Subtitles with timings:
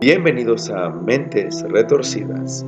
[0.00, 2.64] Bienvenidos a Mentes Retorcidas.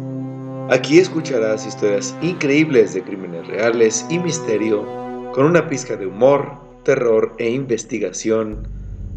[0.69, 4.85] Aquí escucharás historias increíbles de crímenes reales y misterio
[5.33, 8.67] con una pizca de humor, terror e investigación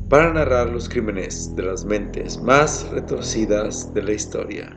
[0.09, 4.75] para narrar los crímenes de las mentes más retorcidas de la historia.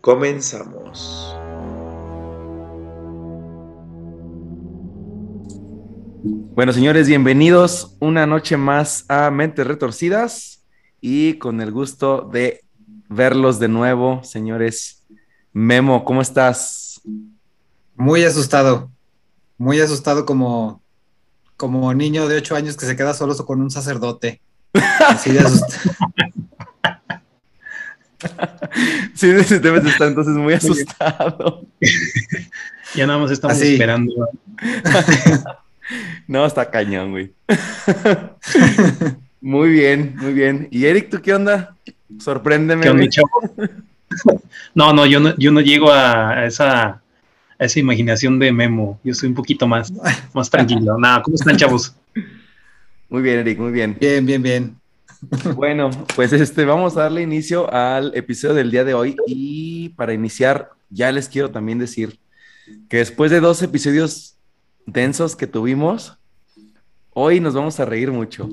[0.00, 1.36] Comenzamos.
[6.54, 10.55] Bueno, señores, bienvenidos una noche más a Mentes Retorcidas
[11.08, 12.64] y con el gusto de
[13.08, 15.04] verlos de nuevo, señores.
[15.52, 17.00] Memo, ¿cómo estás?
[17.94, 18.90] Muy asustado,
[19.56, 20.82] muy asustado como,
[21.56, 24.40] como niño de ocho años que se queda solo con un sacerdote.
[25.06, 25.96] Así de asustado.
[29.14, 29.52] sí, debes
[29.86, 31.68] estar entonces muy asustado.
[32.96, 34.28] ya nada más estamos esperando.
[36.26, 37.32] no, está cañón, güey.
[39.40, 40.68] Muy bien, muy bien.
[40.70, 41.76] ¿Y Eric, tú qué onda?
[42.18, 42.86] Sorpréndeme.
[44.74, 47.02] no, no yo, no, yo no llego a esa,
[47.58, 48.98] esa imaginación de Memo.
[49.04, 49.92] Yo soy un poquito más,
[50.32, 50.96] más tranquilo.
[50.98, 51.94] Nada, ¿cómo están, chavos?
[53.08, 53.96] Muy bien, Eric, muy bien.
[54.00, 54.76] Bien, bien, bien.
[55.54, 59.16] Bueno, pues este, vamos a darle inicio al episodio del día de hoy.
[59.26, 62.18] Y para iniciar, ya les quiero también decir
[62.88, 64.36] que después de dos episodios
[64.84, 66.18] densos que tuvimos,
[67.12, 68.50] hoy nos vamos a reír mucho.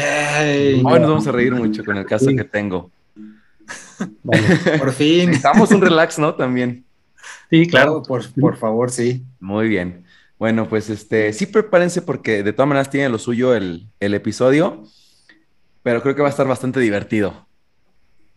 [0.00, 2.90] Hoy nos vamos a reír mucho con el caso que tengo.
[4.78, 5.30] por fin.
[5.30, 6.34] Estamos un relax, ¿no?
[6.34, 6.84] También.
[7.50, 9.24] Sí, claro, por, por, favor, sí.
[9.40, 10.04] Muy bien.
[10.38, 14.84] Bueno, pues este, sí prepárense porque de todas maneras tiene lo suyo el, el episodio,
[15.82, 17.46] pero creo que va a estar bastante divertido.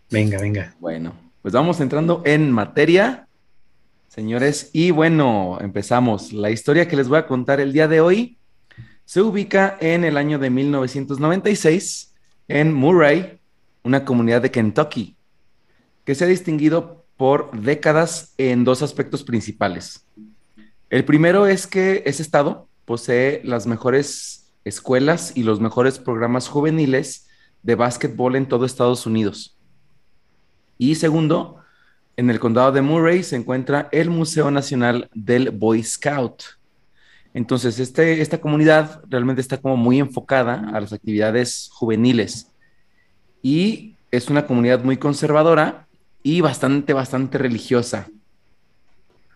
[0.10, 0.76] Venga, venga.
[0.80, 3.28] Bueno, pues vamos entrando en materia,
[4.08, 6.34] señores, y bueno, empezamos.
[6.34, 8.38] La historia que les voy a contar el día de hoy
[9.12, 12.14] se ubica en el año de 1996
[12.48, 13.42] en Murray,
[13.84, 15.18] una comunidad de Kentucky,
[16.06, 20.08] que se ha distinguido por décadas en dos aspectos principales.
[20.90, 27.28] El primero es que ese estado posee las mejores escuelas y los mejores programas juveniles
[27.64, 29.58] de básquetbol en todo Estados Unidos.
[30.78, 31.58] Y segundo,
[32.16, 36.61] en el condado de Murray se encuentra el Museo Nacional del Boy Scout,
[37.34, 42.52] entonces, este, esta comunidad realmente está como muy enfocada a las actividades juveniles
[43.42, 45.88] y es una comunidad muy conservadora
[46.24, 48.10] y bastante, bastante religiosa.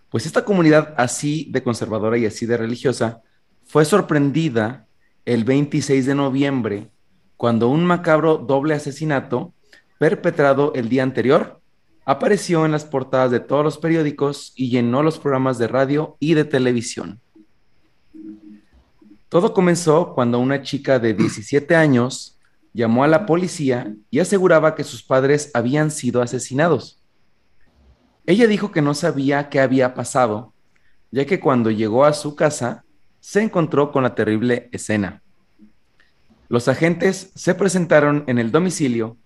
[0.09, 3.21] Pues esta comunidad así de conservadora y así de religiosa
[3.63, 4.85] fue sorprendida
[5.23, 6.89] el 26 de noviembre
[7.37, 9.53] cuando un macabro doble asesinato
[9.97, 11.61] perpetrado el día anterior
[12.05, 16.35] apareció en las portadas de todos los periódicos y llenó los programas de radio y
[16.35, 17.21] de televisión.
[19.35, 22.39] Todo comenzó cuando una chica de 17 años
[22.71, 27.03] llamó a la policía y aseguraba que sus padres habían sido asesinados.
[28.25, 30.53] Ella dijo que no sabía qué había pasado,
[31.11, 32.85] ya que cuando llegó a su casa
[33.19, 35.21] se encontró con la terrible escena.
[36.47, 39.17] Los agentes se presentaron en el domicilio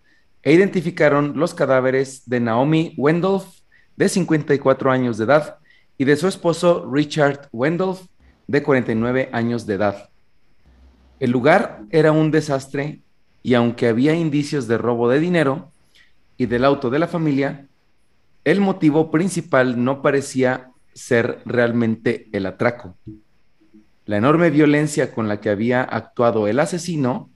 [0.42, 3.46] e identificaron los cadáveres de Naomi Wendolf,
[3.96, 5.60] de 54 años de edad,
[6.00, 8.08] y de su esposo Richard Wendolf,
[8.50, 10.10] de 49 años de edad.
[11.20, 13.02] El lugar era un desastre
[13.44, 15.72] y aunque había indicios de robo de dinero
[16.36, 17.68] y del auto de la familia,
[18.44, 22.98] el motivo principal no parecía ser realmente el atraco.
[24.08, 27.30] La enorme violencia con la que había actuado el asesino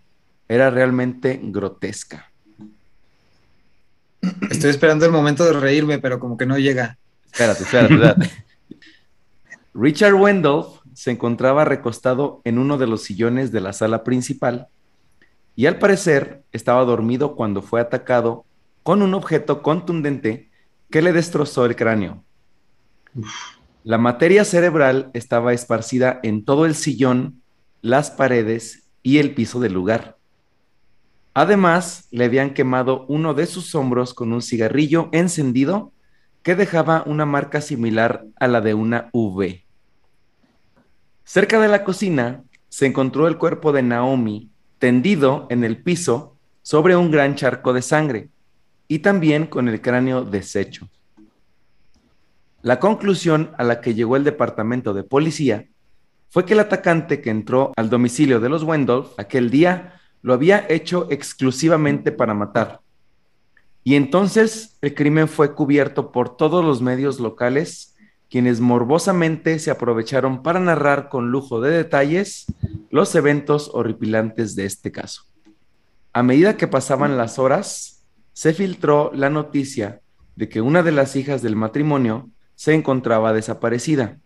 [0.50, 2.32] era realmente grotesca.
[4.50, 6.98] Estoy esperando el momento de reírme, pero como que no llega.
[7.26, 8.32] Espérate, espérate.
[9.76, 10.64] Richard Wendell
[10.96, 14.68] se encontraba recostado en uno de los sillones de la sala principal
[15.56, 18.46] y al parecer estaba dormido cuando fue atacado
[18.82, 20.50] con un objeto contundente
[20.90, 22.24] que le destrozó el cráneo.
[23.84, 27.42] La materia cerebral estaba esparcida en todo el sillón,
[27.82, 30.18] las paredes y el piso del lugar.
[31.34, 35.92] Además, le habían quemado uno de sus hombros con un cigarrillo encendido
[36.44, 39.63] que dejaba una marca similar a la de una V.
[41.26, 46.96] Cerca de la cocina se encontró el cuerpo de Naomi tendido en el piso sobre
[46.96, 48.30] un gran charco de sangre
[48.88, 50.90] y también con el cráneo deshecho.
[52.62, 55.68] La conclusión a la que llegó el departamento de policía
[56.30, 60.66] fue que el atacante que entró al domicilio de los Wendolf aquel día lo había
[60.70, 62.82] hecho exclusivamente para matar.
[63.84, 67.93] Y entonces el crimen fue cubierto por todos los medios locales
[68.34, 72.48] quienes morbosamente se aprovecharon para narrar con lujo de detalles
[72.90, 75.26] los eventos horripilantes de este caso.
[76.14, 78.04] A medida que pasaban las horas,
[78.34, 80.02] se filtró la noticia
[80.36, 84.18] de que una de las hijas del matrimonio se encontraba desaparecida.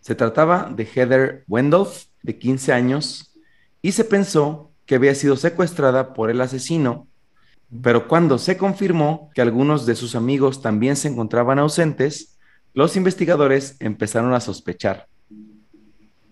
[0.00, 3.34] Se trataba de Heather Wendolf, de 15 años,
[3.80, 7.08] y se pensó que había sido secuestrada por el asesino,
[7.82, 12.31] pero cuando se confirmó que algunos de sus amigos también se encontraban ausentes,
[12.74, 15.06] los investigadores empezaron a sospechar.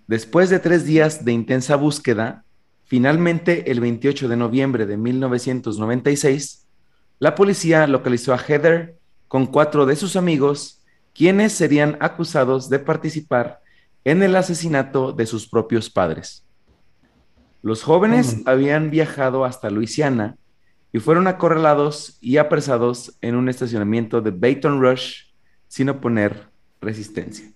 [0.06, 2.44] Después de tres días de intensa búsqueda,
[2.84, 6.66] finalmente el 28 de noviembre de 1996,
[7.19, 8.96] la policía localizó a Heather
[9.28, 10.82] con cuatro de sus amigos,
[11.14, 13.60] quienes serían acusados de participar
[14.04, 16.44] en el asesinato de sus propios padres.
[17.62, 20.37] Los jóvenes habían viajado hasta Luisiana
[20.92, 25.30] y fueron acorralados y apresados en un estacionamiento de Baton Rush
[25.70, 26.49] sin oponer
[26.81, 27.49] resistencia.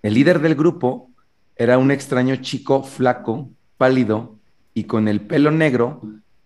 [0.00, 1.10] El líder del grupo
[1.54, 4.38] era un extraño chico flaco, pálido
[4.72, 6.00] y con el pelo negro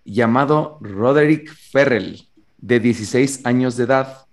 [0.05, 2.27] llamado Roderick Ferrell,
[2.59, 4.27] de 16 años de edad,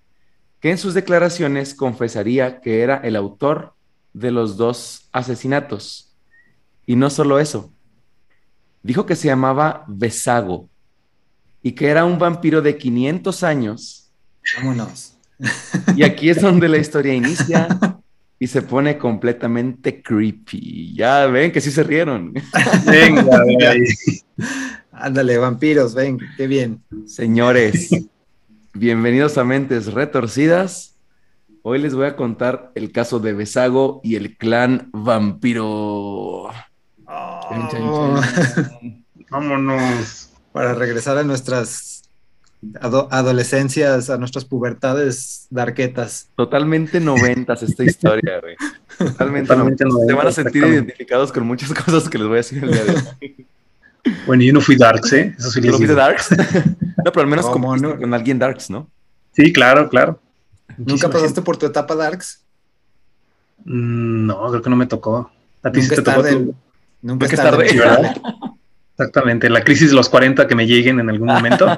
[0.59, 3.75] que en sus declaraciones confesaría que era el autor
[4.13, 6.17] de los dos asesinatos.
[6.87, 7.71] Y no solo eso,
[8.81, 10.69] dijo que se llamaba Besago
[11.61, 14.11] y que era un vampiro de 500 años.
[14.57, 15.12] Vámonos.
[15.95, 17.67] Y aquí es donde la historia inicia
[18.39, 20.93] y se pone completamente creepy.
[20.95, 22.33] Ya ven que sí se rieron.
[22.85, 23.43] Venga.
[24.91, 26.83] Ándale, vampiros, ven, qué bien.
[27.05, 27.89] Señores,
[28.73, 30.97] bienvenidos a Mentes Retorcidas.
[31.61, 36.49] Hoy les voy a contar el caso de Besago y el clan vampiro.
[37.05, 38.21] Oh.
[39.29, 40.29] Vámonos.
[40.51, 41.92] para regresar a nuestras
[42.81, 46.29] ado- adolescencias, a nuestras pubertades darquetas.
[46.35, 48.55] Totalmente noventas esta historia, güey.
[48.97, 50.07] Totalmente, Totalmente noventas.
[50.07, 52.83] Se van a sentir identificados con muchas cosas que les voy a decir el día
[52.85, 53.45] de hoy.
[54.27, 55.33] Bueno, yo no fui Darks, ¿eh?
[55.39, 55.95] Eso sí ¿Lo viste digo.
[55.95, 56.29] Darks?
[57.05, 58.01] no, pero al menos ¿Cómo competiste no?
[58.01, 58.89] con alguien Darks, ¿no?
[59.31, 60.19] Sí, claro, claro.
[60.77, 62.43] ¿Nunca pasaste por tu etapa darks?
[63.63, 65.31] Mm, No, creo que no me tocó.
[65.63, 66.21] A ti sí Nunca te tocó.
[66.21, 66.31] tarde.
[66.35, 66.55] tu-
[67.01, 67.65] Nunca es Nunca es tarde.
[67.65, 67.79] tarde.
[67.79, 68.15] ¿verdad?
[68.97, 69.49] Exactamente.
[69.49, 71.65] La crisis de los 40 que me lleguen en algún momento.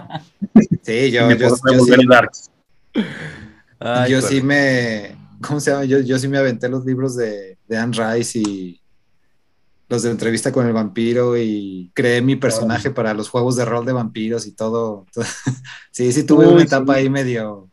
[0.84, 2.52] Sí, yo, me yo, yo volver sí, Darks.
[3.80, 5.16] Ay, yo sí me.
[5.42, 5.84] ¿Cómo se llama?
[5.86, 8.80] Yo, yo sí me aventé los libros de, de Anne Rice y
[9.90, 13.86] los de entrevista con el vampiro y creé mi personaje para los juegos de rol
[13.86, 15.06] de vampiros y todo.
[15.92, 16.68] Sí, sí tuve Uy, una sí.
[16.68, 17.70] etapa ahí medio.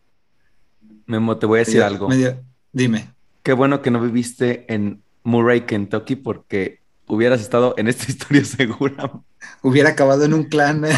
[1.07, 2.09] Memo, te voy a decir medio- algo.
[2.09, 2.41] medio-
[2.73, 3.11] dime.
[3.43, 6.82] Qué bueno que no viviste en Murray, Kentucky, porque
[7.15, 9.11] hubieras estado en esta historia segura.
[9.63, 10.85] Hubiera acabado en un clan.
[10.87, 10.93] eh.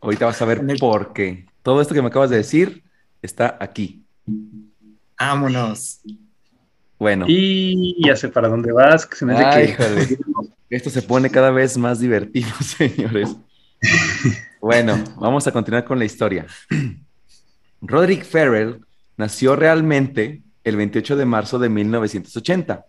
[0.00, 1.46] Ahorita vas a ver el- por qué.
[1.62, 2.82] Todo esto que me acabas de decir
[3.22, 4.04] está aquí.
[5.18, 6.00] Vámonos.
[6.98, 9.06] Bueno, Y ya sé para dónde vas.
[9.06, 10.18] Que se me hace Ay, que.
[10.70, 13.36] esto se pone cada vez más divertido, señores.
[14.60, 16.46] Bueno, vamos a continuar con la historia.
[17.82, 18.80] Roderick Farrell
[19.16, 22.86] nació realmente el 28 de marzo de 1980.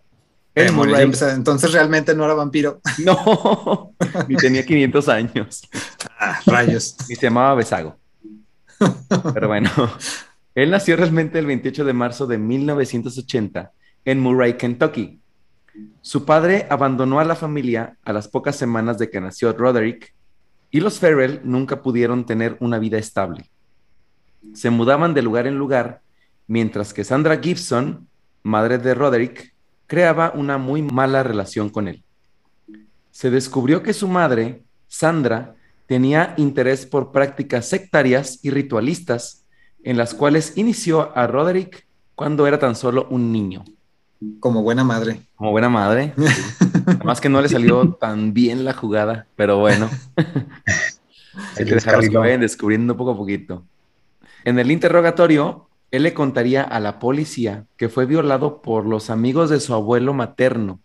[0.72, 2.80] Murray- Entonces realmente no era vampiro.
[3.04, 3.92] No,
[4.28, 5.62] ni tenía 500 años.
[6.18, 6.96] Ah, rayos.
[7.08, 7.96] Y se llamaba Besago.
[9.34, 9.70] Pero bueno,
[10.54, 13.72] él nació realmente el 28 de marzo de 1980
[14.04, 15.20] en Murray, Kentucky.
[16.02, 20.14] Su padre abandonó a la familia a las pocas semanas de que nació Roderick
[20.70, 23.50] y los Farrell nunca pudieron tener una vida estable.
[24.54, 26.00] Se mudaban de lugar en lugar,
[26.46, 28.08] mientras que Sandra Gibson,
[28.42, 29.54] madre de Roderick,
[29.88, 32.04] creaba una muy mala relación con él.
[33.10, 39.44] Se descubrió que su madre, Sandra, tenía interés por prácticas sectarias y ritualistas,
[39.82, 43.64] en las cuales inició a Roderick cuando era tan solo un niño.
[44.38, 45.22] Como buena madre.
[45.34, 46.12] Como buena madre.
[46.18, 46.42] sí.
[46.86, 49.88] Además que no le salió tan bien la jugada, pero bueno.
[51.56, 53.64] Hay que dejarlos que vayan descubriendo poco a poquito.
[54.44, 59.48] En el interrogatorio, él le contaría a la policía que fue violado por los amigos
[59.48, 60.80] de su abuelo materno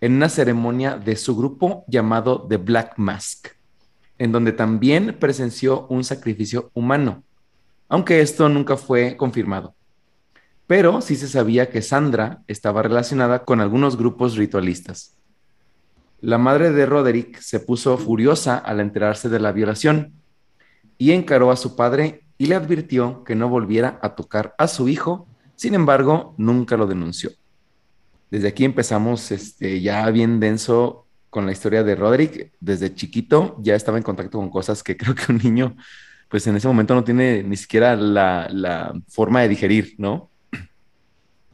[0.00, 3.48] en una ceremonia de su grupo llamado The Black Mask,
[4.18, 7.24] en donde también presenció un sacrificio humano,
[7.88, 9.74] aunque esto nunca fue confirmado.
[10.66, 15.16] Pero sí se sabía que Sandra estaba relacionada con algunos grupos ritualistas.
[16.20, 20.12] La madre de Roderick se puso furiosa al enterarse de la violación
[20.98, 24.88] y encaró a su padre y le advirtió que no volviera a tocar a su
[24.88, 27.30] hijo, sin embargo, nunca lo denunció.
[28.30, 32.52] Desde aquí empezamos este, ya bien denso con la historia de Roderick.
[32.60, 35.76] Desde chiquito ya estaba en contacto con cosas que creo que un niño,
[36.28, 40.28] pues en ese momento no tiene ni siquiera la, la forma de digerir, ¿no?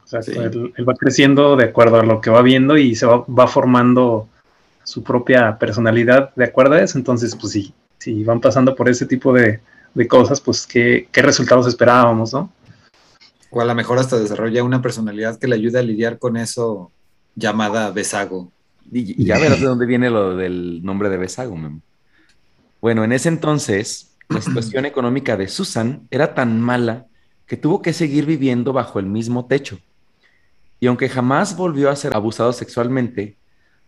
[0.01, 0.37] Exacto, Sí.
[0.37, 3.47] él, él va creciendo de acuerdo a lo que va viendo y se va, va
[3.47, 4.27] formando
[4.83, 6.97] su propia personalidad de acuerdo a eso.
[6.97, 9.61] Entonces, pues sí, si van pasando por ese tipo de,
[9.93, 12.51] de cosas, pues qué, qué resultados esperábamos, ¿no?
[13.49, 16.91] O a lo mejor hasta desarrolla una personalidad que le ayude a lidiar con eso
[17.35, 18.51] llamada Besago.
[18.91, 21.81] Y, y ya verás de dónde viene lo del nombre de Besago, Memo.
[22.81, 27.05] Bueno, en ese entonces, la situación económica de Susan era tan mala
[27.45, 29.79] que tuvo que seguir viviendo bajo el mismo techo.
[30.79, 33.37] Y aunque jamás volvió a ser abusado sexualmente,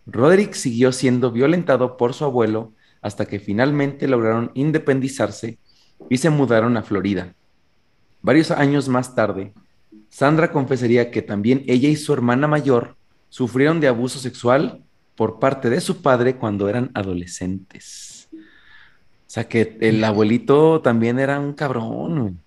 [0.06, 5.58] Roderick siguió siendo violentado por su abuelo hasta que finalmente lograron independizarse
[6.10, 7.34] y se mudaron a Florida.
[8.22, 9.54] Varios años más tarde,
[10.10, 12.96] Sandra confesaría que también ella y su hermana mayor
[13.30, 14.82] sufrieron de abuso sexual
[15.16, 18.30] por parte de su padre cuando eran adolescentes.
[18.34, 18.38] O
[19.36, 22.40] sea que el abuelito también era un cabrón.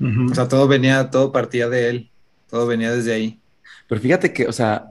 [0.00, 2.10] O sea, todo venía, todo partía de él,
[2.50, 3.40] todo venía desde ahí.
[3.88, 4.90] Pero fíjate que, o sea,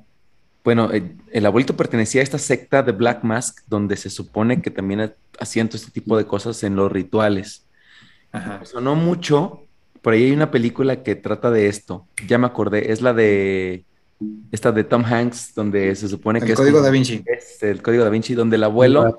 [0.64, 4.72] bueno, el, el, abuelito pertenecía a esta secta de Black Mask, donde se supone que
[4.72, 7.65] también hacían todo este tipo de cosas en los rituales.
[8.36, 8.66] Ajá.
[8.66, 9.62] Sonó mucho.
[10.02, 12.06] Por ahí hay una película que trata de esto.
[12.28, 12.92] Ya me acordé.
[12.92, 13.86] Es la de
[14.52, 17.24] esta de Tom Hanks, donde se supone que el Código es Da Vinci.
[17.26, 19.18] Es el Código Da Vinci, donde el abuelo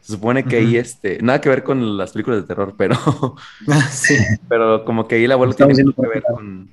[0.00, 0.66] se supone que uh -huh.
[0.68, 2.96] ahí este, nada que ver con las películas de terror, pero
[3.90, 4.16] sí.
[4.48, 6.68] pero como que ahí el abuelo Estamos tiene que ver con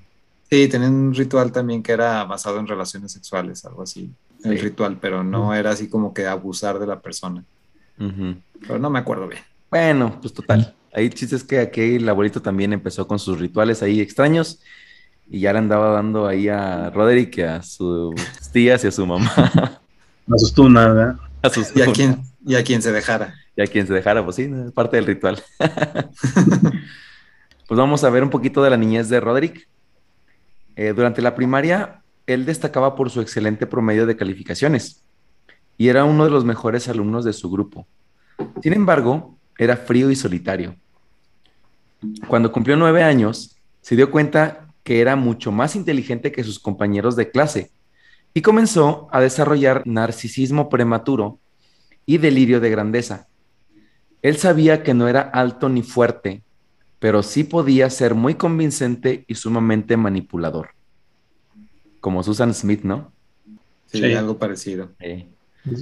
[0.49, 4.11] Sí, tenían un ritual también que era basado en relaciones sexuales, algo así.
[4.43, 4.49] Sí.
[4.49, 5.57] El ritual, pero no uh -huh.
[5.57, 7.45] era así como que abusar de la persona.
[7.97, 8.41] Uh -huh.
[8.59, 9.41] Pero no me acuerdo bien.
[9.69, 10.75] Bueno, pues total.
[10.93, 14.61] Ahí el chiste es que aquí el abuelito también empezó con sus rituales ahí extraños
[15.29, 18.13] y ya le andaba dando ahí a Roderick, a sus
[18.51, 19.31] tías y a su mamá.
[19.35, 21.15] A sus tunas, ¿verdad?
[21.41, 23.33] A sus y, a quien, y a quien se dejara.
[23.55, 25.41] Y a quien se dejara, pues sí, es parte del ritual.
[27.67, 29.67] pues vamos a ver un poquito de la niñez de Roderick.
[30.75, 35.03] Eh, durante la primaria, él destacaba por su excelente promedio de calificaciones
[35.77, 37.87] y era uno de los mejores alumnos de su grupo.
[38.61, 40.75] Sin embargo, era frío y solitario.
[42.27, 47.15] Cuando cumplió nueve años, se dio cuenta que era mucho más inteligente que sus compañeros
[47.15, 47.71] de clase
[48.33, 51.39] y comenzó a desarrollar narcisismo prematuro
[52.05, 53.27] y delirio de grandeza.
[54.21, 56.43] Él sabía que no era alto ni fuerte,
[56.99, 60.69] pero sí podía ser muy convincente y sumamente manipulador.
[61.99, 63.11] Como Susan Smith, ¿no?
[63.87, 64.13] Sí, sí.
[64.13, 64.91] algo parecido.
[64.99, 65.27] Sí.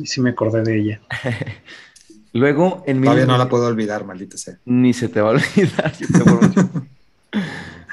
[0.06, 1.02] sí, me acordé de ella.
[2.34, 4.58] Luego, en Todavía no la puedo olvidar, maldita sea.
[4.66, 5.94] Ni se te va a olvidar.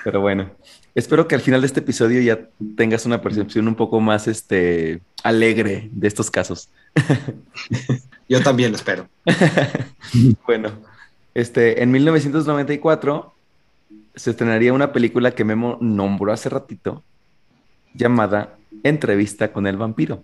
[0.05, 0.51] Pero bueno,
[0.95, 5.01] espero que al final de este episodio ya tengas una percepción un poco más este,
[5.23, 6.69] alegre de estos casos.
[8.29, 9.09] Yo también lo espero.
[10.47, 10.71] bueno,
[11.35, 13.35] este, en 1994
[14.15, 17.03] se estrenaría una película que Memo nombró hace ratito,
[17.95, 20.23] llamada Entrevista con el vampiro.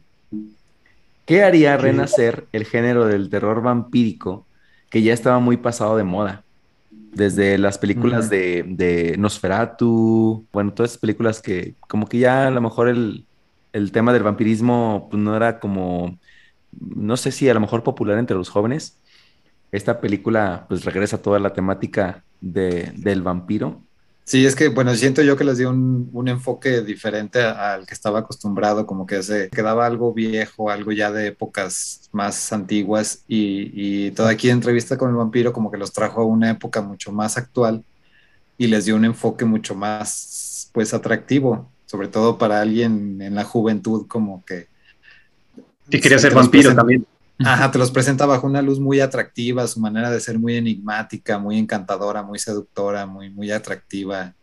[1.25, 4.47] ¿Qué haría renacer el género del terror vampírico
[4.91, 6.45] que ya estaba muy pasado de moda?
[6.91, 8.31] Desde las películas uh -huh.
[8.31, 13.27] de, de, Nosferatu, bueno, todas esas películas que como que ya a lo mejor el,
[13.73, 16.19] el tema del vampirismo pues, no era como,
[16.73, 18.99] no sé si a lo mejor popular entre los jóvenes.
[19.73, 23.83] Esta película pues regresa a toda la temática de, del vampiro
[24.25, 27.95] Sí, es que, bueno, siento yo que les dio un, un enfoque diferente al que
[27.95, 33.71] estaba acostumbrado, como que se quedaba algo viejo, algo ya de épocas más antiguas y,
[33.75, 37.11] y toda aquí entrevista con el vampiro como que los trajo a una época mucho
[37.11, 37.85] más actual
[38.57, 43.43] y les dio un enfoque mucho más, pues, atractivo, sobre todo para alguien en la
[43.43, 44.69] juventud como que...
[45.91, 47.05] Que quería ser vampiro también.
[47.45, 51.39] Ajá, te los presenta bajo una luz muy atractiva, su manera de ser muy enigmática,
[51.39, 54.35] muy encantadora, muy seductora, muy, muy atractiva.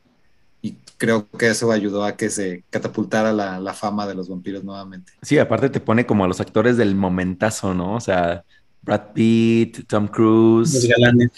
[0.62, 4.63] Y creo que eso ayudó a que se catapultara la, la, fama de los vampiros
[4.63, 5.13] nuevamente.
[5.22, 7.96] Sí, aparte te pone como a los actores del momentazo, ¿no?
[7.96, 8.44] O sea,
[8.82, 10.89] Brad Pitt, Tom Cruise,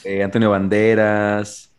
[0.03, 1.71] eh, Antonio Banderas.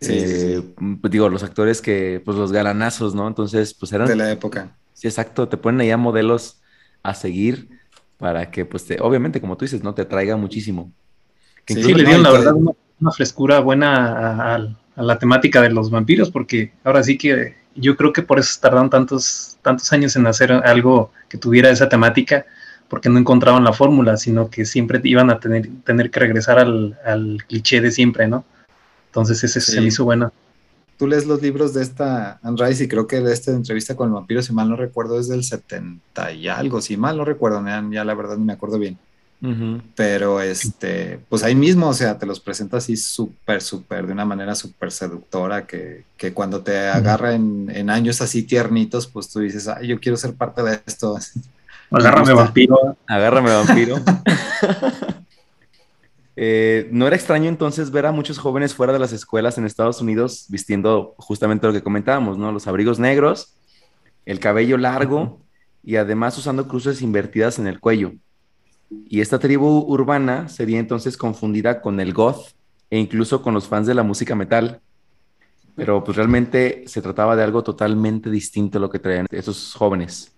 [0.00, 0.74] Sí, eh, sí, sí.
[1.00, 3.26] Pues digo, los actores que, pues los galanazos, ¿no?
[3.26, 4.06] Entonces, pues eran...
[4.06, 4.76] De la época.
[4.92, 6.60] Sí, exacto, te ponen ahí a modelos
[7.02, 7.77] a seguir
[8.18, 10.92] para que, pues, te, obviamente, como tú dices, no te atraiga muchísimo.
[11.64, 15.62] Que sí, le dieron, la verdad, una, una frescura buena a, a, a, la temática
[15.62, 19.92] de los vampiros, porque ahora sí que yo creo que por eso tardaron tantos, tantos
[19.92, 22.44] años en hacer algo que tuviera esa temática,
[22.88, 26.98] porque no encontraban la fórmula, sino que siempre iban a tener, tener que regresar al,
[27.04, 28.44] al cliché de siempre, ¿no?
[29.06, 29.72] Entonces, ese sí.
[29.72, 30.32] se me hizo bueno
[30.98, 34.08] tú lees los libros de esta Anne Rice y creo que de esta entrevista con
[34.08, 37.64] el vampiro, si mal no recuerdo, es del 70 y algo, si mal no recuerdo,
[37.90, 38.98] ya la verdad no me acuerdo bien.
[39.40, 39.82] Uh -huh.
[39.94, 44.24] Pero este, pues ahí mismo, o sea, te los presenta así súper, súper, de una
[44.24, 49.38] manera súper seductora, que, que, cuando te agarra en, en, años así tiernitos, pues tú
[49.38, 51.16] dices, ay, yo quiero ser parte de esto.
[51.92, 52.96] Agárrame vampiro.
[53.06, 54.00] Agárrame vampiro.
[56.40, 60.00] Eh, no era extraño entonces ver a muchos jóvenes fuera de las escuelas en Estados
[60.00, 62.52] Unidos vistiendo justamente lo que comentábamos, ¿no?
[62.52, 63.56] Los abrigos negros,
[64.24, 65.40] el cabello largo
[65.82, 68.12] y además usando cruces invertidas en el cuello.
[68.88, 72.52] Y esta tribu urbana sería entonces confundida con el goth
[72.88, 74.80] e incluso con los fans de la música metal.
[75.74, 80.30] Pero pues realmente se trataba de algo totalmente distinto a lo que traían esos jóvenes.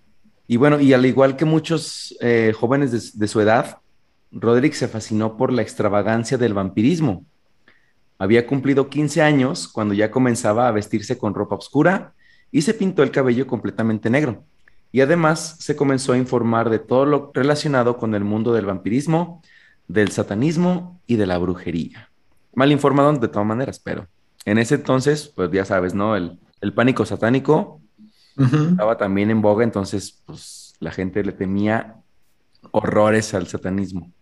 [0.48, 3.80] Y bueno, y al igual que muchos eh, jóvenes de, de su edad,
[4.32, 7.24] Roderick se fascinó por la extravagancia del vampirismo.
[8.18, 12.12] Había cumplido 15 años cuando ya comenzaba a vestirse con ropa oscura
[12.52, 14.44] y se pintó el cabello completamente negro.
[14.92, 19.42] Y además se comenzó a informar de todo lo relacionado con el mundo del vampirismo,
[19.88, 22.10] del satanismo y de la brujería.
[22.54, 24.06] Mal informado de todas maneras, pero
[24.44, 26.16] en ese entonces, pues ya sabes, ¿no?
[26.16, 26.38] El,
[26.74, 27.80] pánico satánico
[28.36, 31.96] estaba también en boga, entonces pues la gente le temía
[32.70, 34.12] horrores al satanismo.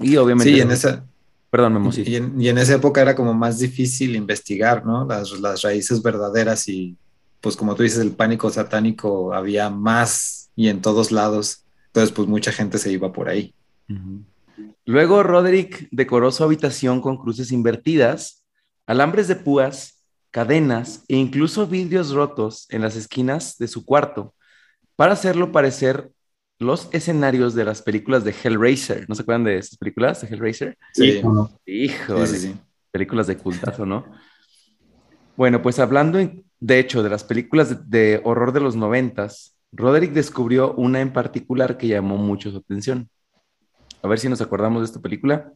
[0.00, 0.52] Y obviamente...
[0.52, 1.04] Sí, en esa...
[1.50, 5.06] Perdón, me y, en, y en esa época era como más difícil investigar, ¿no?
[5.06, 6.96] Las, las raíces verdaderas y
[7.40, 11.66] pues como tú dices, el pánico satánico había más y en todos lados.
[11.88, 13.54] Entonces, pues mucha gente se iba por ahí.
[14.86, 18.42] Luego, Roderick decoró su habitación con cruces invertidas,
[18.86, 24.34] alambres de púas, cadenas e incluso vidrios rotos en las esquinas de su cuarto
[24.96, 26.10] para hacerlo parecer
[26.64, 29.08] los escenarios de las películas de Hellraiser.
[29.08, 30.78] ¿No se acuerdan de esas películas de Hellraiser?
[30.92, 31.22] Sí.
[31.66, 32.24] Hijo,
[32.90, 34.04] películas de cultazo, ¿no?
[35.36, 36.18] Bueno, pues hablando
[36.60, 41.76] de hecho de las películas de, horror de los noventas, Roderick descubrió una en particular
[41.76, 43.08] que llamó mucho su atención.
[44.02, 45.52] A ver si nos acordamos de esta película.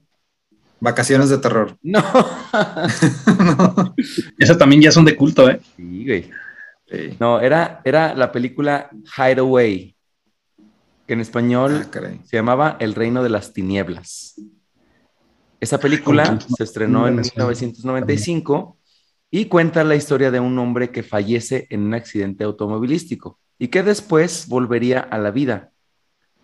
[0.81, 1.77] Vacaciones de terror.
[1.83, 2.03] No.
[3.39, 3.95] no.
[4.39, 5.61] Esas también ya son de culto, ¿eh?
[5.77, 6.31] Sí, güey.
[7.21, 9.95] No, era, era la película Hideaway
[11.09, 14.39] que en español ah, se llamaba El Reino de las Tinieblas.
[15.59, 18.77] Esa película se estrenó en 1995
[19.31, 23.83] y cuenta la historia de un hombre que fallece en un accidente automovilístico y que
[23.83, 25.73] después volvería a la vida,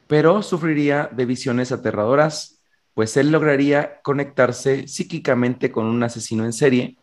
[0.07, 2.63] pero sufriría de visiones aterradoras,
[2.95, 6.97] pues él lograría conectarse psíquicamente con un asesino en serie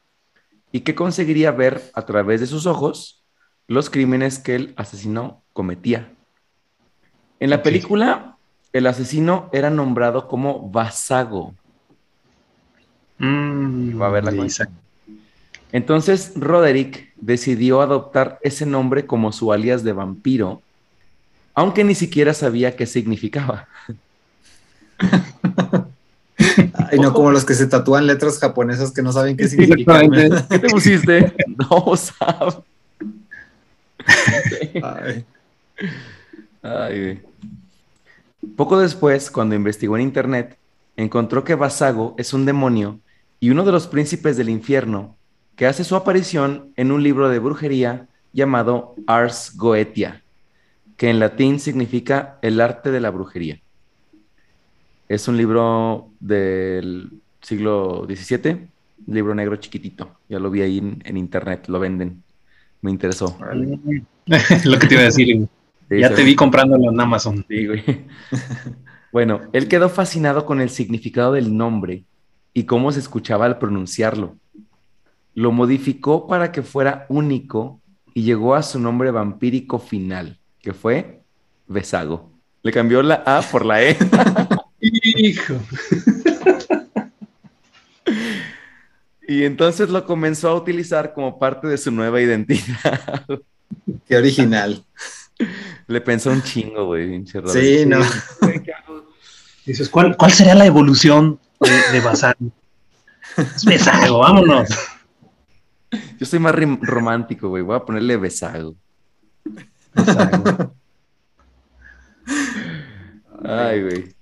[0.72, 3.24] y que conseguiría ver a través de sus ojos
[3.68, 6.18] los crímenes que el asesino cometía.
[7.42, 8.38] En la película,
[8.72, 11.56] el asesino era nombrado como Vasago.
[13.18, 14.48] Mm, Va a ver la
[15.72, 20.62] Entonces, Roderick decidió adoptar ese nombre como su alias de vampiro,
[21.56, 23.68] aunque ni siquiera sabía qué significaba.
[26.92, 30.12] Ay, no como los que se tatúan letras japonesas que no saben qué significan.
[30.50, 31.34] ¿Qué te pusiste?
[31.58, 32.60] no sabes.
[38.56, 40.58] Poco después, cuando investigó en Internet,
[40.96, 43.00] encontró que Basago es un demonio
[43.40, 45.16] y uno de los príncipes del infierno
[45.56, 50.24] que hace su aparición en un libro de brujería llamado Ars Goetia,
[50.98, 53.60] que en latín significa el arte de la brujería.
[55.10, 58.68] Es un libro del siglo XVII,
[59.08, 60.18] libro negro chiquitito.
[60.30, 62.24] Ya lo vi ahí en, internet, lo venden.
[62.82, 63.38] Me interesó.
[64.66, 65.48] lo que te iba a decir
[66.00, 67.46] ya te vi comprándolo en Amazon.
[67.48, 67.84] Sí, güey.
[69.12, 72.06] bueno, él quedó fascinado con el significado del nombre
[72.54, 74.38] y cómo se escuchaba al pronunciarlo.
[75.34, 77.82] Lo modificó para que fuera único
[78.14, 81.22] y llegó a su nombre vampírico final, que fue
[81.68, 82.32] Besago.
[82.64, 83.98] Le cambió la A por la E.
[84.82, 85.56] Hijo.
[89.28, 93.26] y entonces lo comenzó a utilizar como parte de su nueva identidad.
[94.08, 94.84] Qué original.
[95.88, 97.26] Le pensó un chingo, güey.
[97.26, 98.00] Sí, no.
[99.66, 102.52] Dices, ¿cuál, ¿cuál sería la evolución de, de?
[103.38, 104.70] Es Besago, vámonos.
[106.20, 107.64] Yo soy más romántico, güey.
[107.64, 108.76] Voy a ponerle Besago.
[109.94, 110.74] Besago.
[113.44, 114.16] Ay, güey.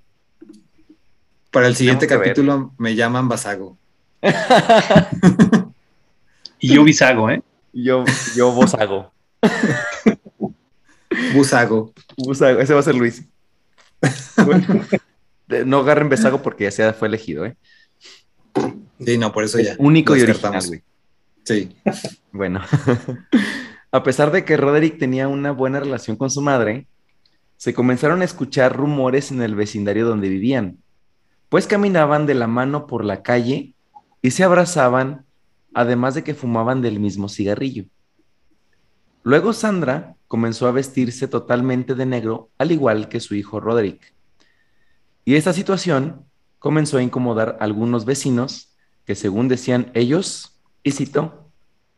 [1.52, 3.78] Para el siguiente capítulo me llaman Basago.
[6.60, 7.42] y yo Bisago, ¿eh?
[7.74, 8.04] Yo,
[8.36, 9.12] yo Bosago.
[11.34, 11.94] Busago.
[12.18, 13.24] Busago, ese va a ser Luis.
[15.66, 17.56] no agarren Besago porque ya se fue elegido, ¿eh?
[19.04, 19.76] Sí, no, por eso ya.
[19.78, 20.84] Único y original, güey.
[21.44, 21.76] Sí.
[22.32, 22.62] Bueno,
[23.92, 26.88] a pesar de que Roderick tenía una buena relación con su madre,
[27.58, 30.78] se comenzaron a escuchar rumores en el vecindario donde vivían,
[31.50, 33.74] pues caminaban de la mano por la calle
[34.22, 35.26] y se abrazaban,
[35.74, 37.86] además de que fumaban del mismo cigarrillo.
[39.24, 44.14] Luego Sandra comenzó a vestirse totalmente de negro, al igual que su hijo Roderick.
[45.26, 46.26] Y esta situación
[46.60, 51.50] comenzó a incomodar a algunos vecinos que, según decían ellos, y cito,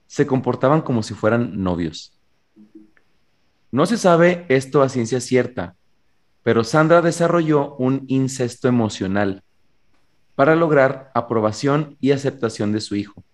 [0.07, 2.17] se comportaban como si fueran novios.
[3.69, 5.75] No se sabe esto a ciencia cierta,
[6.41, 9.43] pero Sandra desarrolló un incesto emocional
[10.35, 13.25] para lograr aprobación y aceptación de su hijo,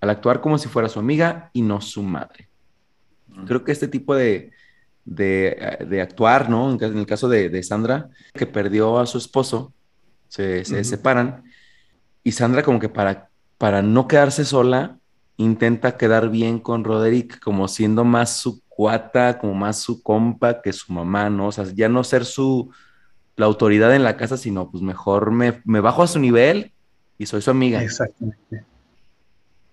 [0.00, 2.45] al actuar como si fuera su amiga y no su madre.
[3.44, 4.52] Creo que este tipo de,
[5.04, 6.72] de, actuar, ¿no?
[6.72, 9.72] En, el caso de, Sandra, que perdió a su esposo,
[10.28, 11.44] se, separan,
[12.24, 14.98] y Sandra como que para, para no quedarse sola,
[15.36, 20.72] intenta quedar bien con Roderick, como siendo más su cuata, como más su compa que
[20.72, 21.48] su mamá, ¿no?
[21.48, 22.70] O sea, ya no ser su,
[23.36, 26.72] la autoridad en la casa, sino pues mejor me, me bajo a su nivel
[27.18, 27.82] y soy su amiga.
[27.82, 28.64] Exactamente.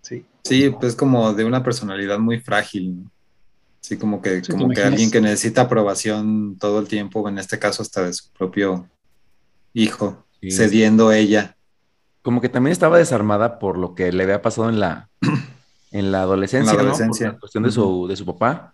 [0.01, 0.25] Sí.
[0.43, 3.11] Sí, pues como de una personalidad muy frágil, ¿no?
[3.83, 7.81] Sí, como que, como que alguien que necesita aprobación todo el tiempo, en este caso
[7.81, 8.89] hasta de su propio
[9.73, 11.57] hijo, cediendo ella.
[12.21, 15.09] Como que también estaba desarmada por lo que le había pasado en la,
[15.91, 16.97] en la adolescencia, ¿no?
[16.97, 18.73] la cuestión de su, de su papá.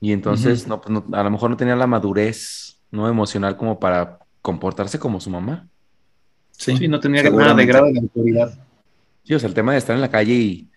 [0.00, 4.18] Y entonces, no, pues a lo mejor no tenía la madurez no emocional como para
[4.40, 5.68] comportarse como su mamá.
[6.52, 8.58] Sí, no tenía nada de grado de autoridad.
[9.24, 10.70] Sí, o sea, el tema de estar en la calle y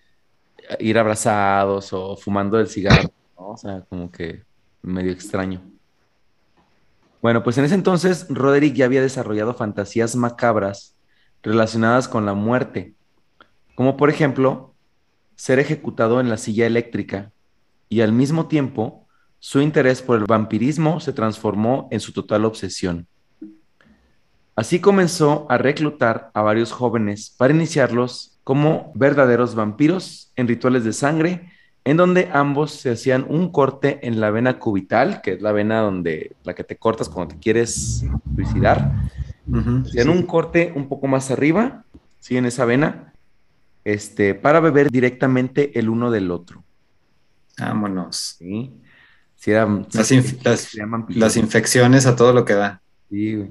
[0.79, 4.43] ir abrazados o fumando el cigarro o sea, como que
[4.81, 5.61] medio extraño.
[7.21, 10.95] Bueno, pues en ese entonces Roderick ya había desarrollado fantasías macabras
[11.41, 12.93] relacionadas con la muerte,
[13.75, 14.73] como por ejemplo
[15.35, 17.31] ser ejecutado en la silla eléctrica,
[17.89, 19.07] y al mismo tiempo
[19.39, 23.07] su interés por el vampirismo se transformó en su total obsesión.
[24.55, 30.93] Así comenzó a reclutar a varios jóvenes para iniciarlos como verdaderos vampiros en rituales de
[30.93, 31.51] sangre
[31.85, 35.81] en donde ambos se hacían un corte en la vena cubital, que es la vena
[35.81, 38.03] donde la que te cortas cuando te quieres
[38.35, 38.91] suicidar.
[39.85, 41.85] hacían un corte un poco más arriba,
[42.19, 43.13] sí, en esa vena,
[43.83, 46.63] este, para beber directamente el uno del otro.
[47.59, 48.37] Vámonos.
[48.39, 48.73] Sí.
[49.45, 50.09] las,
[51.09, 52.81] las, infecciones a todo lo que da.
[53.11, 53.45] Sí,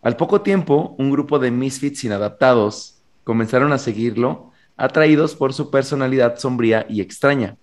[0.00, 4.51] Al poco tiempo, un grupo de misfits inadaptados comenzaron a seguirlo
[4.82, 7.56] atraídos por su personalidad sombría y extraña.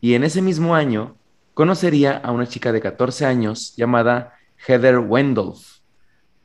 [0.00, 1.16] Y en ese mismo año
[1.52, 4.32] conocería a una chica de 14 años llamada
[4.66, 5.80] Heather Wendolf,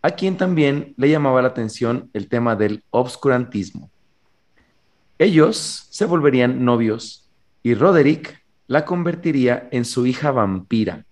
[0.01, 3.89] a quien también le llamaba la atención el tema del obscurantismo.
[5.17, 7.29] Ellos se volverían novios
[7.63, 11.05] y Roderick la convertiría en su hija vampira,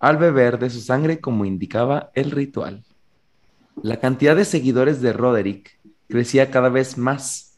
[0.00, 2.82] al beber de su sangre como indicaba el ritual.
[3.82, 7.51] La cantidad de seguidores de Roderick crecía cada vez más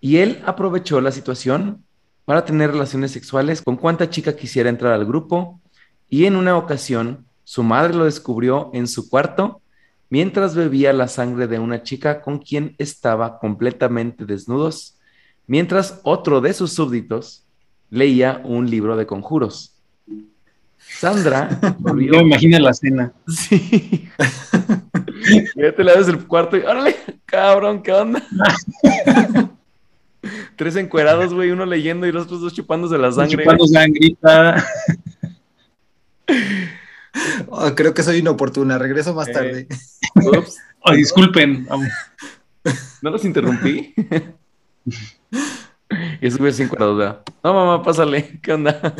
[0.00, 1.84] y él aprovechó la situación
[2.24, 5.60] para tener relaciones sexuales con cuanta chica quisiera entrar al grupo
[6.08, 9.62] y en una ocasión su madre lo descubrió en su cuarto
[10.10, 14.96] mientras bebía la sangre de una chica con quien estaba completamente desnudos,
[15.46, 17.44] mientras otro de sus súbditos
[17.90, 19.74] leía un libro de conjuros.
[20.76, 22.12] Sandra volvió...
[22.14, 23.12] Yo imagino la cena.
[23.26, 24.08] Sí.
[25.56, 28.22] ya te la des el cuarto y órale, cabrón, ¿qué onda?
[30.58, 33.44] Tres encuerados, güey, uno leyendo y los otros dos chupándose la sangre.
[33.44, 34.66] Chupando sangrita.
[37.48, 39.68] Oh, creo que soy inoportuna, regreso más eh, tarde.
[40.14, 40.58] Ups.
[40.80, 41.66] Oh, disculpen.
[43.02, 43.92] ¿No los interrumpí?
[46.20, 48.94] y eso güey encuerados, No, mamá, pásale, ¿qué onda?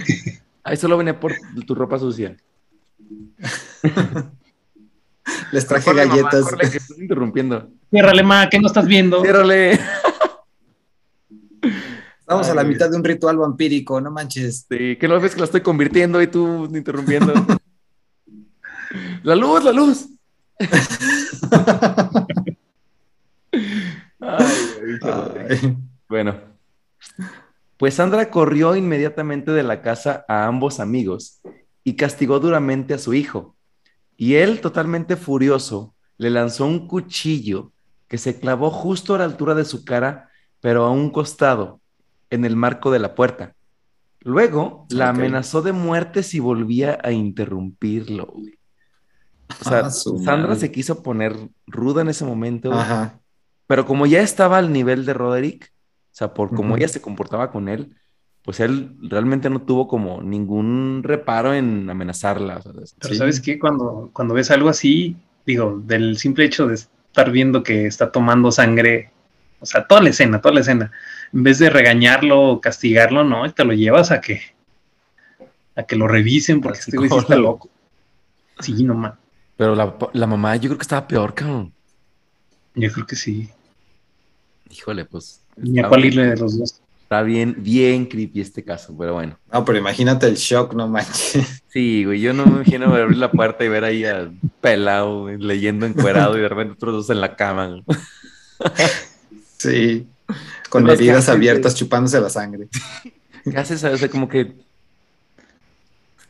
[0.64, 2.36] Ahí solo venía por tu ropa sucia.
[5.52, 6.44] Les traje galletas.
[6.44, 7.68] Mamá, que estás interrumpiendo.
[7.90, 9.22] Ciérrale, ma, ¿qué no estás viendo?
[9.22, 9.78] Ciérrale.
[12.24, 14.64] Estamos a la mitad de un ritual vampírico, no manches.
[14.66, 17.34] Sí, que no ves que la estoy convirtiendo y tú interrumpiendo.
[19.22, 20.08] la luz, la luz.
[26.08, 26.40] Bueno,
[27.76, 31.42] pues Sandra corrió inmediatamente de la casa a ambos amigos
[31.82, 33.54] y castigó duramente a su hijo.
[34.16, 37.72] Y él, totalmente furioso, le lanzó un cuchillo
[38.08, 41.82] que se clavó justo a la altura de su cara, pero a un costado,
[42.34, 43.54] en el marco de la puerta.
[44.20, 48.34] Luego la amenazó de muerte si volvía a interrumpirlo.
[49.60, 52.72] O sea, ah, Sandra se quiso poner ruda en ese momento.
[53.66, 55.72] Pero como ya estaba al nivel de Roderick,
[56.12, 57.96] o sea, por cómo ella se comportaba con él,
[58.42, 62.60] pues él realmente no tuvo como ningún reparo en amenazarla.
[63.00, 65.16] Pero sabes qué, cuando, cuando ves algo así,
[65.46, 69.10] digo, del simple hecho de estar viendo que está tomando sangre
[69.60, 70.92] O sea, toda la escena, toda la escena.
[71.34, 74.40] En vez de regañarlo o castigarlo, no, te lo llevas a que
[75.76, 77.68] a que lo revisen porque este güey sí está loco.
[78.60, 79.14] Sí, no man.
[79.56, 81.72] Pero la, la, mamá yo creo que estaba peor, cabrón.
[82.76, 83.48] Yo creo que sí.
[84.70, 85.42] Híjole, pues.
[85.56, 86.80] Ni a cuál irle de los dos.
[87.02, 89.38] Está bien, bien creepy este caso, pero bueno.
[89.52, 91.62] No, pero imagínate el shock, no manches.
[91.68, 95.86] Sí, güey, yo no me imagino abrir la puerta y ver ahí al pelado leyendo
[95.86, 97.82] encuerado y de repente otros dos en la cama.
[99.58, 100.06] Sí,
[100.74, 102.66] con heridas abiertas chupándose la sangre.
[103.44, 103.84] ¿Qué haces?
[103.84, 104.56] O sea, como que...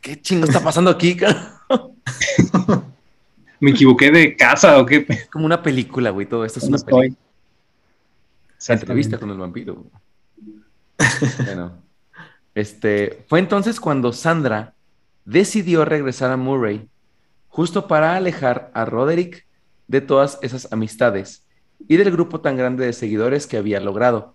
[0.02, 1.16] ¿Qué chingo está pasando aquí,
[3.60, 5.06] ¿Me equivoqué de casa o qué?
[5.08, 7.16] Es como una película, güey, todo esto es una película.
[8.68, 9.86] Entrevista con el vampiro.
[11.46, 11.72] bueno,
[12.54, 14.74] este, fue entonces cuando Sandra
[15.24, 16.86] decidió regresar a Murray,
[17.48, 19.46] justo para alejar a Roderick
[19.88, 21.46] de todas esas amistades
[21.88, 24.33] y del grupo tan grande de seguidores que había logrado.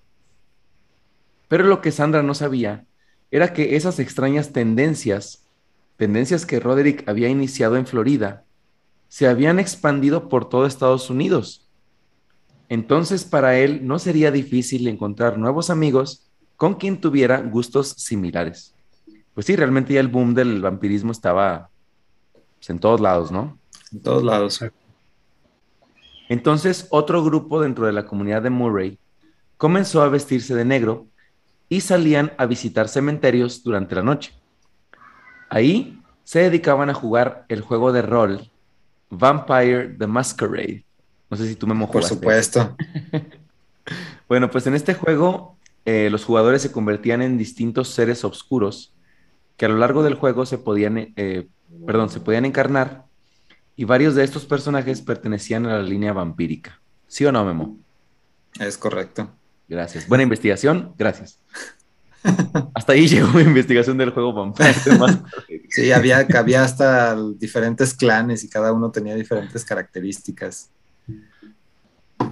[1.49, 2.85] Pero lo que Sandra no sabía
[3.31, 5.45] era que esas extrañas tendencias,
[5.97, 8.45] tendencias que Roderick había iniciado en Florida,
[9.09, 11.67] se habían expandido por todo Estados Unidos.
[12.69, 18.75] Entonces para él no sería difícil encontrar nuevos amigos con quien tuviera gustos similares.
[19.33, 21.69] Pues sí, realmente ya el boom del vampirismo estaba
[22.57, 23.57] pues, en todos lados, ¿no?
[23.91, 24.63] En todos lados.
[26.27, 28.99] Entonces, otro grupo dentro de la comunidad de Murray
[29.57, 31.07] comenzó a vestirse de negro
[31.69, 34.33] y salían a visitar cementerios durante la noche.
[35.49, 38.49] Ahí se dedicaban a jugar el juego de rol
[39.09, 40.83] Vampire the Masquerade.
[41.29, 41.99] No sé si tú me mojaste.
[41.99, 42.75] Por supuesto.
[44.27, 45.55] bueno, pues en este juego
[45.85, 48.93] eh, los jugadores se convertían en distintos seres oscuros
[49.57, 51.47] que a lo largo del juego se podían, eh,
[51.85, 53.05] perdón, se podían encarnar
[53.75, 56.79] y varios de estos personajes pertenecían a la línea vampírica.
[57.07, 57.77] ¿Sí o no, Memo?
[58.59, 59.29] Es correcto.
[59.69, 60.07] Gracias.
[60.07, 61.39] Buena investigación, gracias.
[62.73, 64.73] hasta ahí llegó mi investigación del juego Vampire.
[65.69, 70.71] sí, había, había hasta diferentes clanes y cada uno tenía diferentes características.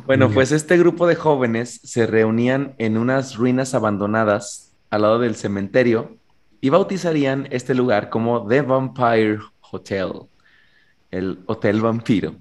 [0.05, 5.35] Bueno, pues este grupo de jóvenes se reunían en unas ruinas abandonadas al lado del
[5.35, 6.17] cementerio
[6.59, 9.39] y bautizarían este lugar como The Vampire
[9.71, 10.11] Hotel,
[11.11, 12.35] el Hotel Vampiro.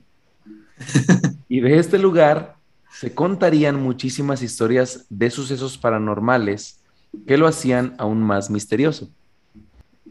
[1.49, 2.56] y de este lugar
[2.99, 6.81] se contarían muchísimas historias de sucesos paranormales
[7.27, 9.11] que lo hacían aún más misterioso.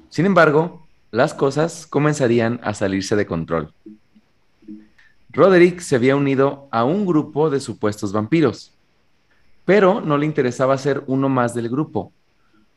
[0.10, 3.74] Sin embargo, las cosas comenzarían a salirse de control.
[5.32, 8.72] Roderick se había unido a un grupo de supuestos vampiros,
[9.66, 12.14] pero no le interesaba ser uno más del grupo.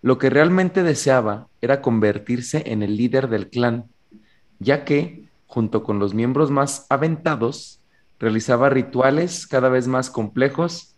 [0.00, 3.84] Lo que realmente deseaba era convertirse en el líder del clan,
[4.58, 7.77] ya que, junto con los miembros más aventados,
[8.18, 10.96] realizaba rituales cada vez más complejos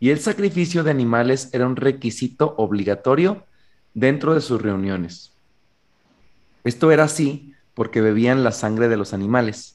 [0.00, 3.44] y el sacrificio de animales era un requisito obligatorio
[3.94, 5.32] dentro de sus reuniones.
[6.64, 9.74] Esto era así porque bebían la sangre de los animales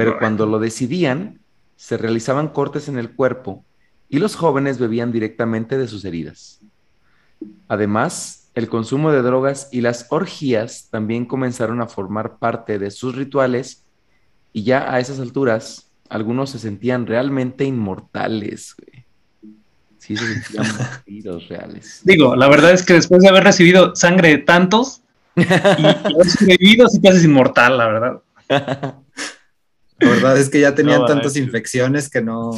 [0.00, 1.40] pero cuando lo decidían,
[1.76, 3.66] se realizaban cortes en el cuerpo
[4.08, 6.60] y los jóvenes bebían directamente de sus heridas.
[7.68, 13.14] Además, el consumo de drogas y las orgías también comenzaron a formar parte de sus
[13.14, 13.84] rituales
[14.54, 18.76] y ya a esas alturas algunos se sentían realmente inmortales.
[19.98, 22.00] Sí, se sentían vampiros reales.
[22.04, 25.02] Digo, la verdad es que después de haber recibido sangre de tantos
[25.36, 28.22] y, haber sobrevivido, sí te haces inmortal, la verdad.
[28.48, 32.50] La verdad es que ya tenían tantas infecciones que no,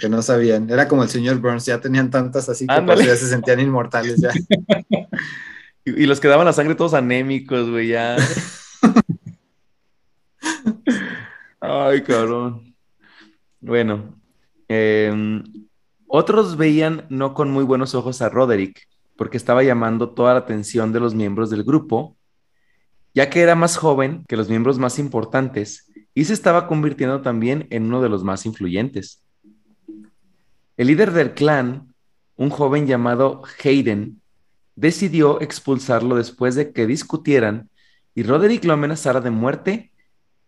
[0.00, 0.70] que no sabían.
[0.70, 4.20] Era como el señor Burns, ya tenían tantas así que pues ya se sentían inmortales
[4.20, 4.30] ya.
[5.86, 8.16] Y, los que daban la sangre todos anémicos, güey, ya.
[11.60, 12.73] Ay, cabrón.
[13.66, 14.20] Bueno,
[14.68, 15.42] em,
[16.06, 20.92] otros veían no con muy buenos ojos a Roderick, porque estaba llamando toda la atención
[20.92, 22.14] de los miembros del grupo,
[23.14, 27.66] ya que era más joven que los miembros más importantes y se estaba convirtiendo también
[27.70, 29.22] en uno de los más influyentes.
[30.76, 31.94] El líder del clan,
[32.36, 34.20] un joven llamado Hayden,
[34.76, 37.70] decidió expulsarlo después de que discutieran
[38.14, 39.90] y Roderick lo amenazara de muerte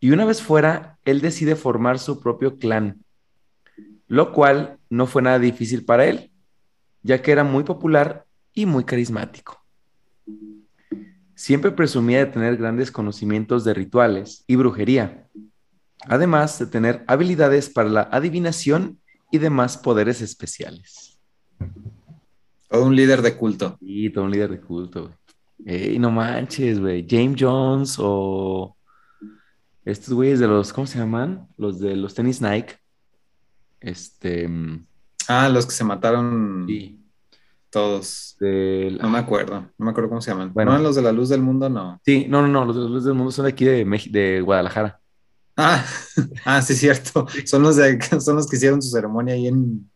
[0.01, 3.06] y una vez fuera, él decide formar su propio clan,
[4.09, 6.31] lo cual no fue nada difícil para él,
[7.03, 9.63] ya que era muy popular y muy carismático.
[11.35, 15.29] Siempre presumía de tener grandes conocimientos de rituales y brujería,
[16.01, 18.99] además de tener habilidades para la adivinación
[19.31, 21.19] y demás poderes especiales.
[22.69, 23.77] Todo un líder de culto.
[23.81, 25.13] Sí, todo un líder de culto,
[25.59, 25.99] güey.
[25.99, 27.07] no manches, güey.
[27.09, 28.77] James Jones o
[29.85, 31.47] estos güeyes de los, ¿cómo se llaman?
[31.57, 32.77] Los de los tenis Nike.
[33.87, 34.49] Este.
[35.29, 37.01] Ah, los que se mataron Sí.
[37.71, 38.37] todos.
[38.41, 40.53] del- No me acuerdo, no me acuerdo cómo se llaman.
[40.53, 40.73] Bueno.
[40.73, 42.01] No, los de la luz del mundo, no.
[42.05, 45.01] Sí, no, no, no, los, los del mundo son de aquí de, Mex- de Guadalajara.
[45.57, 45.85] Ah,
[46.45, 47.27] ah, sí, cierto.
[47.47, 49.91] Son los de, son los que hicieron su ceremonia ahí en,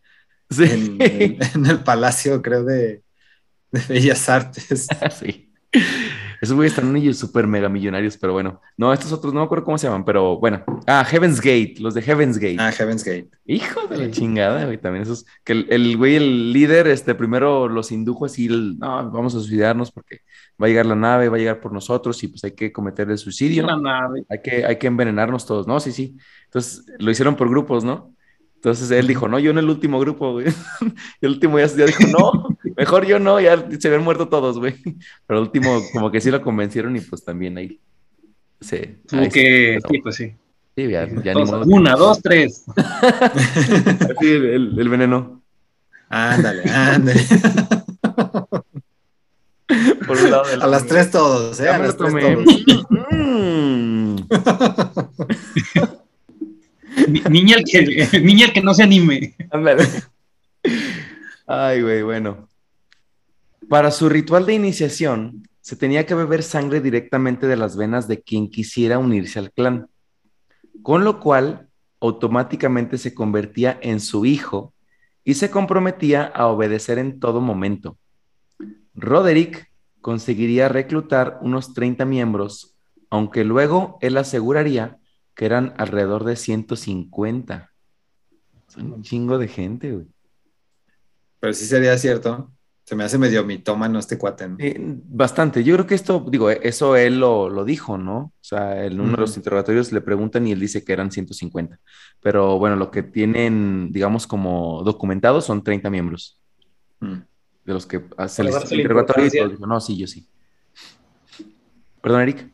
[0.50, 0.64] Sí.
[0.64, 3.02] en, el, en el palacio, creo, de,
[3.70, 4.86] de Bellas Artes.
[5.20, 5.52] sí.
[6.40, 8.60] Esos güeyes están ellos súper mega millonarios, pero bueno.
[8.76, 10.64] No, estos otros no me acuerdo cómo se llaman, pero bueno.
[10.86, 12.56] Ah, Heaven's Gate, los de Heaven's Gate.
[12.58, 13.28] Ah, Heaven's Gate.
[13.44, 15.26] Hijo de la chingada, güey, también esos.
[15.44, 19.40] Que el, el güey, el líder, este, primero los indujo así, el, no, vamos a
[19.40, 20.20] suicidarnos porque
[20.60, 23.10] va a llegar la nave, va a llegar por nosotros y pues hay que cometer
[23.10, 23.66] el suicidio.
[23.66, 24.24] La nave.
[24.28, 25.78] hay que, hay que envenenarnos todos, ¿no?
[25.78, 26.16] Sí, sí.
[26.44, 28.14] Entonces lo hicieron por grupos, ¿no?
[28.62, 30.46] Entonces él dijo, no, yo en el último grupo, güey.
[31.22, 34.58] Y el último ya, ya dijo, no, mejor yo no, ya se habían muerto todos,
[34.58, 34.74] güey.
[35.26, 37.80] Pero el último, como que sí lo convencieron y pues también ahí.
[38.60, 38.76] Sí,
[39.12, 40.34] ahí que, sí, sí, pues sí.
[40.76, 41.64] sí, ya, ya ni modo.
[41.64, 42.64] Una, dos, tres.
[44.20, 45.40] Sí, el, el- el veneno.
[46.10, 47.20] Ándale, ándale.
[50.06, 51.64] Por un lado de la- A las tres todos, ¿eh?
[51.64, 52.44] Ya A las tres todos.
[57.30, 59.34] Ni- Niña el que, que no se anime.
[61.46, 62.48] Ay, güey, bueno.
[63.68, 68.22] Para su ritual de iniciación, se tenía que beber sangre directamente de las venas de
[68.22, 69.88] quien quisiera unirse al clan,
[70.82, 71.68] con lo cual
[72.00, 74.72] automáticamente se convertía en su hijo
[75.24, 77.98] y se comprometía a obedecer en todo momento.
[78.94, 82.74] Roderick conseguiría reclutar unos 30 miembros,
[83.10, 84.96] aunque luego él aseguraría
[85.40, 87.70] que eran alrededor de 150.
[88.68, 90.06] Son un chingo de gente, güey.
[91.40, 92.52] Pero sí sería cierto.
[92.84, 94.56] Se me hace medio mitómano este cuate, ¿no?
[94.58, 95.64] Eh, bastante.
[95.64, 98.18] Yo creo que esto, digo, eh, eso él lo, lo dijo, ¿no?
[98.18, 101.80] O sea, en uno de los interrogatorios le preguntan y él dice que eran 150.
[102.20, 106.38] Pero bueno, lo que tienen, digamos, como documentados son 30 miembros
[107.00, 107.14] Mm.
[107.64, 109.40] de los que se Para les darse la interrogatorio y importancia.
[109.44, 109.50] todo.
[109.52, 110.28] Dijo, no, sí, yo sí.
[112.02, 112.50] Perdón, Eric.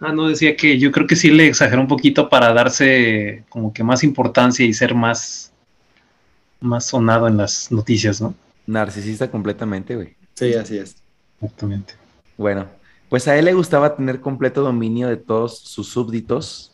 [0.00, 3.72] Ah, no, decía que yo creo que sí le exageró un poquito para darse como
[3.72, 5.52] que más importancia y ser más,
[6.60, 8.34] más sonado en las noticias, ¿no?
[8.66, 10.14] Narcisista completamente, güey.
[10.34, 10.96] Sí, así es.
[11.40, 11.94] Exactamente.
[12.36, 12.66] Bueno,
[13.08, 16.72] pues a él le gustaba tener completo dominio de todos sus súbditos,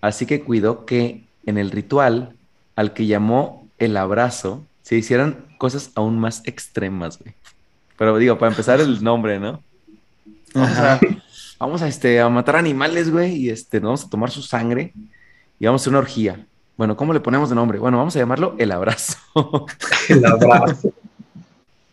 [0.00, 2.34] así que cuidó que en el ritual,
[2.74, 7.34] al que llamó el abrazo, se hicieran cosas aún más extremas, güey.
[7.96, 9.62] Pero digo, para empezar el nombre, ¿no?
[10.54, 10.98] Ajá.
[11.60, 14.94] Vamos a, este, a matar animales, güey, y este, nos vamos a tomar su sangre
[15.58, 16.46] y vamos a hacer una orgía.
[16.76, 17.78] Bueno, ¿cómo le ponemos de nombre?
[17.78, 19.18] Bueno, vamos a llamarlo el abrazo.
[20.08, 20.92] El abrazo.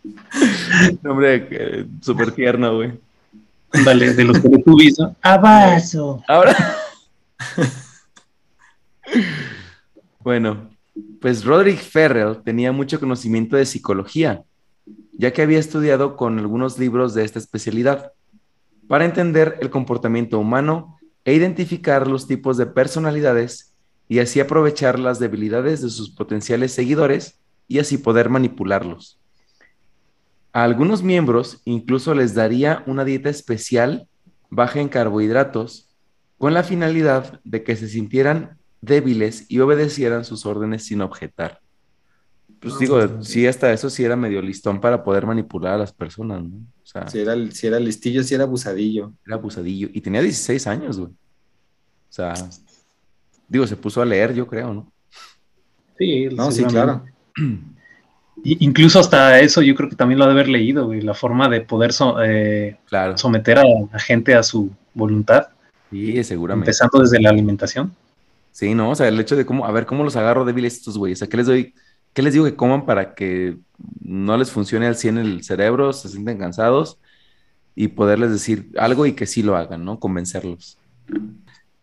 [1.04, 2.94] nombre eh, súper tierno, güey.
[3.84, 5.14] Dale, de los Teletubbies, ¿no?
[5.22, 6.24] Abrazo.
[6.30, 6.56] Ahora.
[10.22, 10.70] bueno,
[11.20, 14.44] pues Roderick Ferrell tenía mucho conocimiento de psicología,
[15.12, 18.14] ya que había estudiado con algunos libros de esta especialidad,
[18.88, 23.74] para entender el comportamiento humano e identificar los tipos de personalidades
[24.08, 29.20] y así aprovechar las debilidades de sus potenciales seguidores y así poder manipularlos.
[30.54, 34.08] A algunos miembros incluso les daría una dieta especial
[34.50, 35.90] baja en carbohidratos
[36.38, 41.62] con la finalidad de que se sintieran débiles y obedecieran sus órdenes sin objetar.
[42.60, 43.32] Pues No, digo, sí, sí.
[43.34, 46.56] sí, hasta eso sí era medio listón para poder manipular a las personas, ¿no?
[46.58, 49.14] O sea, Si era, si era listillo, si era abusadillo.
[49.26, 49.90] era abusadillo.
[49.94, 51.12] Y tenía 16 años, güey.
[51.12, 51.16] O
[52.10, 52.34] sea,
[53.48, 54.92] digo, se puso a leer, yo creo, ¿no?
[55.98, 57.04] Sí, No, sí, claro.
[58.44, 61.16] Y- incluso hasta eso yo creo que también lo ha de haber leído, güey, la
[61.16, 63.18] forma de poder so- eh, Claro.
[63.18, 65.48] someter a, a gente a su voluntad,
[65.90, 66.66] Sí, seguramente.
[66.70, 67.94] empezando desde la alimentación.
[68.52, 70.98] Sí, no, o sea, el hecho de cómo, a ver, ¿cómo los agarro débiles estos
[71.00, 71.18] güeyes?
[71.18, 71.74] O sea, ¿qué les doy?
[72.18, 73.60] ¿Qué les digo que coman para que
[74.02, 77.00] no les funcione al 100 el cerebro, se sienten cansados
[77.76, 80.00] y poderles decir algo y que sí lo hagan, ¿no?
[80.00, 80.80] Convencerlos.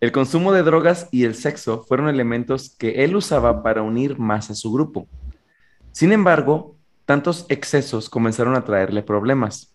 [0.00, 4.50] El consumo de drogas y el sexo fueron elementos que él usaba para unir más
[4.50, 5.06] a su grupo.
[5.92, 9.72] Sin embargo, tantos excesos comenzaron a traerle problemas.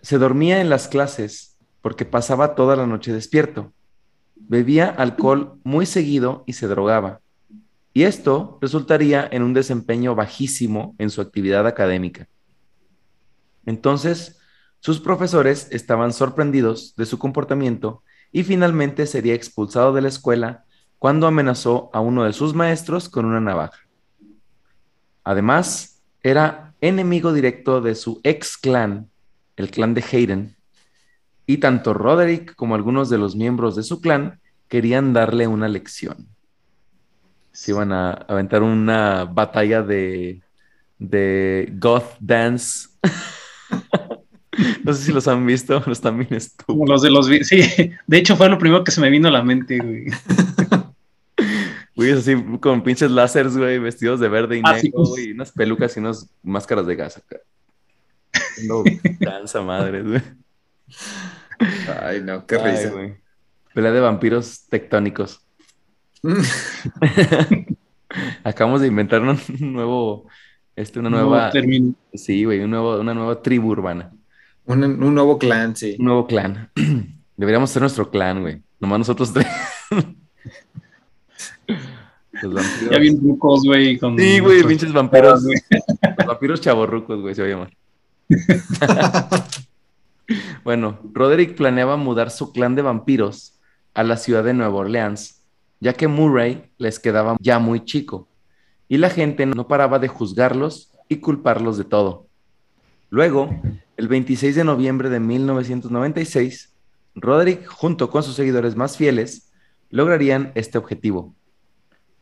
[0.00, 3.70] Se dormía en las clases porque pasaba toda la noche despierto.
[4.34, 7.20] Bebía alcohol muy seguido y se drogaba.
[7.96, 12.28] Y esto resultaría en un desempeño bajísimo en su actividad académica.
[13.64, 14.40] Entonces,
[14.80, 20.64] sus profesores estaban sorprendidos de su comportamiento y finalmente sería expulsado de la escuela
[20.98, 23.78] cuando amenazó a uno de sus maestros con una navaja.
[25.22, 29.08] Además, era enemigo directo de su ex clan,
[29.56, 30.56] el clan de Hayden,
[31.46, 36.33] y tanto Roderick como algunos de los miembros de su clan querían darle una lección.
[37.54, 40.42] Se iban a aventar una batalla de,
[40.98, 42.88] de goth dance.
[44.84, 46.36] no sé si los han visto, los también
[46.66, 47.26] Como los de los...
[47.26, 47.62] Sí,
[48.06, 50.06] de hecho fue lo primero que se me vino a la mente, güey.
[51.96, 55.96] Güey, así con pinches láseres, güey, vestidos de verde y ah, negro, güey, unas pelucas
[55.96, 57.36] y unas máscaras de gas acá.
[58.66, 58.82] No,
[59.20, 60.20] danza madre, güey.
[62.02, 62.90] Ay, no, qué risa.
[62.90, 63.14] Güey.
[63.72, 65.40] Pelea de vampiros tectónicos.
[68.44, 70.26] Acabamos de inventar un nuevo,
[70.76, 71.52] este, una nueva.
[72.14, 74.12] Sí, güey, un nuevo, una nueva tribu urbana.
[74.66, 75.96] Un, un, nuevo clan, sí.
[75.98, 76.70] Un nuevo clan.
[77.36, 78.62] Deberíamos ser nuestro clan, güey.
[78.80, 79.46] Nomás nosotros tres.
[82.42, 82.90] Los vampiros.
[82.90, 83.98] Ya bien rucos, güey.
[83.98, 85.44] Con sí, güey, pinches vampiros.
[86.18, 87.70] Los vampiros chavorrucos, güey, se va a llamar.
[90.64, 93.54] bueno, Roderick planeaba mudar su clan de vampiros
[93.94, 95.33] a la ciudad de Nueva Orleans,
[95.84, 98.26] ya que Murray les quedaba ya muy chico,
[98.88, 102.26] y la gente no paraba de juzgarlos y culparlos de todo.
[103.10, 103.54] Luego,
[103.98, 106.72] el 26 de noviembre de 1996,
[107.14, 109.52] Roderick, junto con sus seguidores más fieles,
[109.90, 111.34] lograrían este objetivo.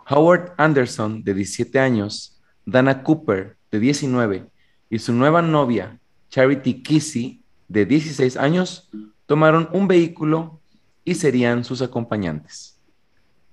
[0.09, 4.51] Howard Anderson, de 17 años, Dana Cooper, de 19,
[4.91, 6.01] y su nueva novia,
[6.31, 8.91] Charity Kissy, de 16 años,
[9.27, 10.61] tomaron un vehículo
[11.05, 12.72] y serían sus acompañantes.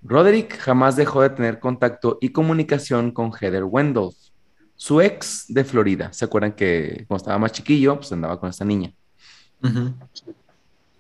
[0.02, 4.16] Roderick jamás dejó de tener contacto y comunicación con Heather Wendolf,
[4.76, 6.14] su ex de Florida.
[6.14, 8.94] ¿Se acuerdan que cuando estaba más chiquillo, pues andaba con esta niña?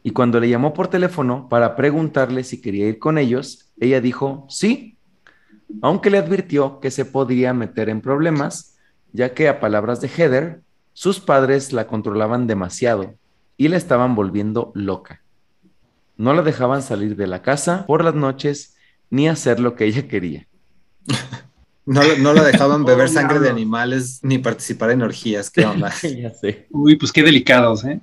[0.03, 4.45] Y cuando le llamó por teléfono para preguntarle si quería ir con ellos, ella dijo
[4.49, 4.97] sí,
[5.81, 8.77] aunque le advirtió que se podría meter en problemas,
[9.13, 10.61] ya que a palabras de Heather,
[10.93, 13.15] sus padres la controlaban demasiado
[13.55, 15.21] y la estaban volviendo loca.
[16.17, 18.75] No la dejaban salir de la casa por las noches
[19.09, 20.47] ni hacer lo que ella quería.
[21.85, 25.49] No, la dejaban beber sangre de animales ni participar en orgías.
[25.49, 25.91] ¿Qué onda?
[26.03, 26.67] ya sé.
[26.69, 27.99] Uy, pues qué delicados, ¿eh?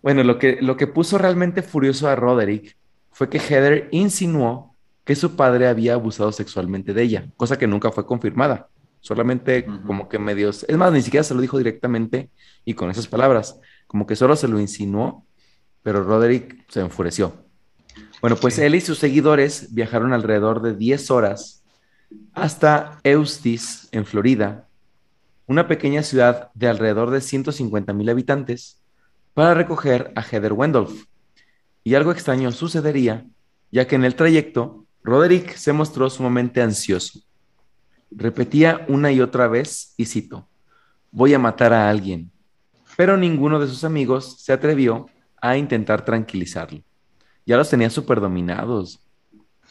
[0.00, 2.78] bueno, lo que, lo que puso realmente furioso a Roderick
[3.10, 4.74] fue que Heather insinuó
[5.04, 8.70] que su padre había abusado sexualmente de ella, cosa que nunca fue confirmada
[9.02, 12.30] solamente como que medios, es más, ni siquiera se lo dijo directamente
[12.64, 15.26] y con esas palabras, como que solo se lo insinuó,
[15.82, 17.41] pero Roderick se enfureció.
[18.22, 21.64] Bueno, pues él y sus seguidores viajaron alrededor de 10 horas
[22.32, 24.68] hasta Eustis, en Florida,
[25.48, 28.80] una pequeña ciudad de alrededor de 150 mil habitantes,
[29.34, 31.06] para recoger a Heather Wendolf.
[31.82, 33.26] Y algo extraño sucedería,
[33.72, 37.18] ya que en el trayecto, Roderick se mostró sumamente ansioso.
[38.12, 40.48] Repetía una y otra vez, y cito,
[41.10, 42.30] voy a matar a alguien.
[42.96, 45.06] Pero ninguno de sus amigos se atrevió
[45.40, 46.84] a intentar tranquilizarlo.
[47.46, 49.00] Ya los tenía súper dominados,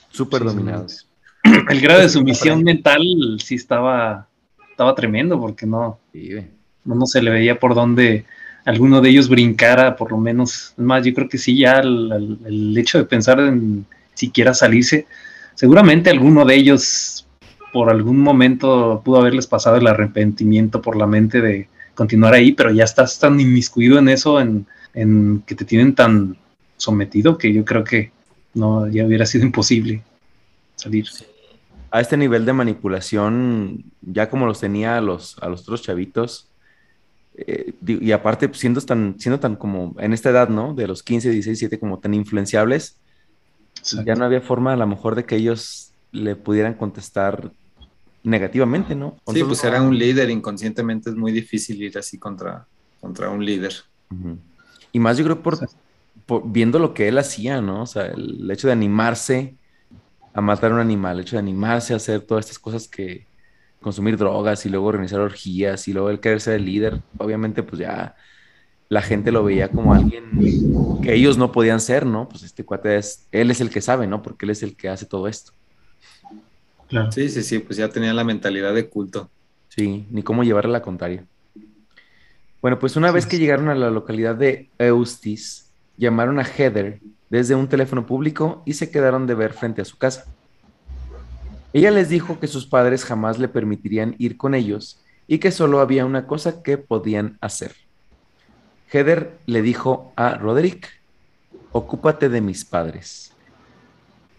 [0.09, 1.07] súper dominados.
[1.69, 3.01] El grado de sumisión mental
[3.43, 4.28] sí estaba,
[4.69, 5.99] estaba tremendo, porque no,
[6.84, 8.26] no, se le veía por dónde
[8.65, 10.74] alguno de ellos brincara, por lo menos.
[10.78, 15.07] Es más, yo creo que sí, ya el, el hecho de pensar en siquiera salirse,
[15.55, 17.26] seguramente alguno de ellos
[17.72, 22.72] por algún momento pudo haberles pasado el arrepentimiento por la mente de continuar ahí, pero
[22.72, 24.65] ya estás tan inmiscuido en eso, en,
[25.45, 26.38] que te tienen tan
[26.82, 28.11] sometido que yo creo que
[28.53, 30.03] no, ya hubiera sido imposible
[30.75, 31.05] salir.
[31.91, 36.47] A este nivel de manipulación, ya como los tenía a los, a los otros chavitos,
[37.36, 40.73] eh, y aparte pues, siendo tan, siendo tan como en esta edad, ¿no?
[40.73, 42.97] De los 15, 16, 17, como tan influenciables,
[44.05, 47.51] ya no había forma a lo mejor de que ellos le pudieran contestar
[48.23, 49.17] negativamente, ¿no?
[49.34, 52.67] sí, pues era un líder, inconscientemente es muy difícil ir así contra,
[52.99, 53.73] contra un líder.
[54.91, 55.57] Y más yo creo por,
[56.39, 57.84] viendo lo que él hacía, ¿no?
[57.84, 59.55] O sea, el, hecho de animarse
[60.34, 63.25] a matar a un animal, el hecho de animarse a hacer todas estas cosas que
[63.82, 67.82] consumir drogas y luego organizar orgías y luego el querer ser el líder, obviamente pues
[67.82, 68.15] ya
[68.88, 72.29] la gente lo veía como alguien que ellos no podían ser, ¿no?
[72.29, 74.21] Pues este cuate es, él es el que sabe, ¿no?
[74.21, 75.53] Porque él es el que hace todo esto.
[77.09, 79.29] Sí, sí, sí, pues ya tenía la mentalidad de culto.
[79.69, 81.25] Sí, ni cómo llevarle la contraria.
[82.61, 85.70] Bueno, pues una vez que llegaron a la localidad de Eustis,
[86.02, 86.99] llamaron a Heather
[87.30, 90.26] desde un teléfono público y se quedaron de ver frente a su casa.
[91.74, 95.80] Ella les dijo que sus padres jamás le permitirían ir con ellos y que solo
[95.80, 97.76] había una cosa que podían hacer.
[98.91, 100.89] Heather le dijo a Roderick,
[101.72, 103.32] ocúpate de mis padres.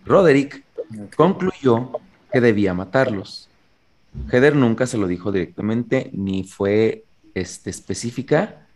[0.05, 0.65] Roderick
[1.17, 1.93] concluyó
[2.31, 3.49] que debía matarlos.
[4.31, 7.05] Heather nunca se lo dijo directamente ni fue
[7.35, 8.67] este, específica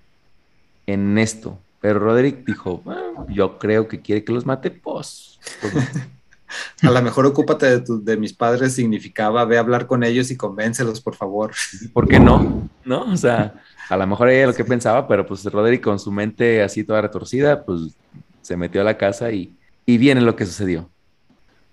[0.87, 1.59] en esto.
[1.81, 2.83] Pero Roderick dijo,
[3.29, 5.39] yo creo que quiere que los mate, pues.
[5.61, 5.75] pues
[6.83, 10.31] A lo mejor ocúpate de, tu- de mis padres significaba ve a hablar con ellos
[10.31, 11.53] y convéncelos, por favor.
[11.93, 12.69] ¿Por qué no?
[12.85, 13.03] ¿No?
[13.13, 16.63] O sea, a lo mejor ella lo que pensaba, pero pues Roderick con su mente
[16.63, 17.97] así toda retorcida, pues
[18.43, 19.55] se metió a la casa y,
[19.85, 20.89] y viene lo que sucedió.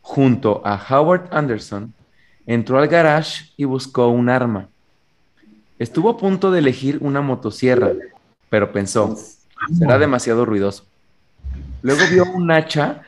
[0.02, 1.94] Junto a Howard Anderson,
[2.46, 4.68] entró al garage y buscó un arma.
[5.80, 7.92] Estuvo a punto de elegir una motosierra,
[8.50, 9.16] pero pensó,
[9.78, 10.86] será demasiado ruidoso.
[11.82, 13.02] Luego vio un hacha,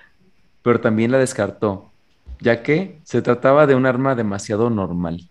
[0.61, 1.91] pero también la descartó,
[2.39, 5.27] ya que se trataba de un arma demasiado normal.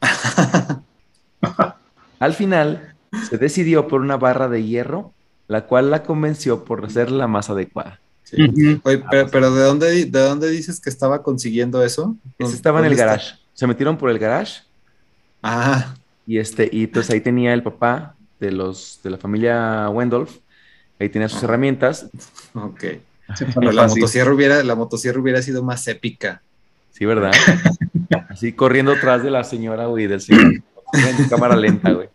[2.18, 2.94] Al final,
[3.28, 5.12] se decidió por una barra de hierro,
[5.48, 8.00] la cual la convenció por ser la más adecuada.
[8.22, 8.80] Sí.
[8.84, 12.16] Oye, pero, pero ¿de, dónde, ¿de dónde dices que estaba consiguiendo eso?
[12.38, 13.16] Ese estaba en el ¿Dónde está?
[13.16, 13.34] garage.
[13.52, 14.62] Se metieron por el garage
[15.42, 15.94] Ah,
[16.26, 20.38] y este y entonces ahí tenía el papá de los de la familia Wendolf.
[20.98, 22.10] Ahí tenía sus herramientas.
[22.54, 22.84] ok.
[23.56, 24.00] Lo la fácil.
[24.02, 26.42] motosierra, hubiera, la motosierra hubiera sido más épica.
[26.90, 27.32] Sí, ¿verdad?
[28.28, 30.62] Así corriendo atrás de la señora, güey, del señor.
[30.92, 32.08] En cámara lenta, güey.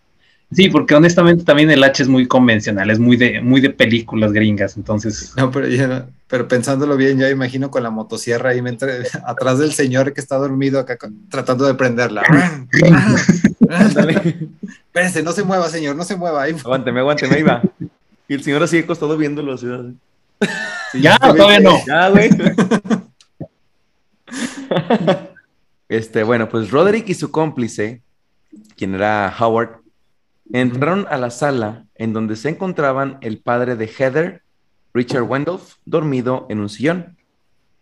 [0.51, 4.31] Sí, porque honestamente también el H es muy convencional, es muy de, muy de películas
[4.31, 9.03] gringas, entonces No, pero, ya- pero pensándolo bien, ya imagino con la motosierra ahí entre-
[9.25, 12.23] atrás del señor que está dormido acá con- tratando de prenderla.
[14.87, 16.43] Espérense, no se mueva, señor, no se mueva.
[16.43, 16.55] Ahí.
[16.63, 17.61] Aguánteme, aguánteme, ahí va.
[18.29, 19.53] Y el señor así acostado viéndolo.
[19.53, 19.93] Así, así.
[20.93, 21.77] Sí, ya, todavía no.
[21.85, 22.29] Ya, güey.
[25.89, 28.01] Este, bueno, pues Roderick y su cómplice,
[28.75, 29.77] quien era Howard,
[30.53, 34.43] entraron a la sala en donde se encontraban el padre de Heather,
[34.93, 37.17] Richard Wendolf, dormido en un sillón.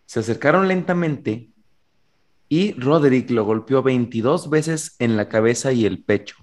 [0.06, 1.50] Se acercaron lentamente
[2.48, 6.36] y Roderick lo golpeó 22 veces en la cabeza y el pecho,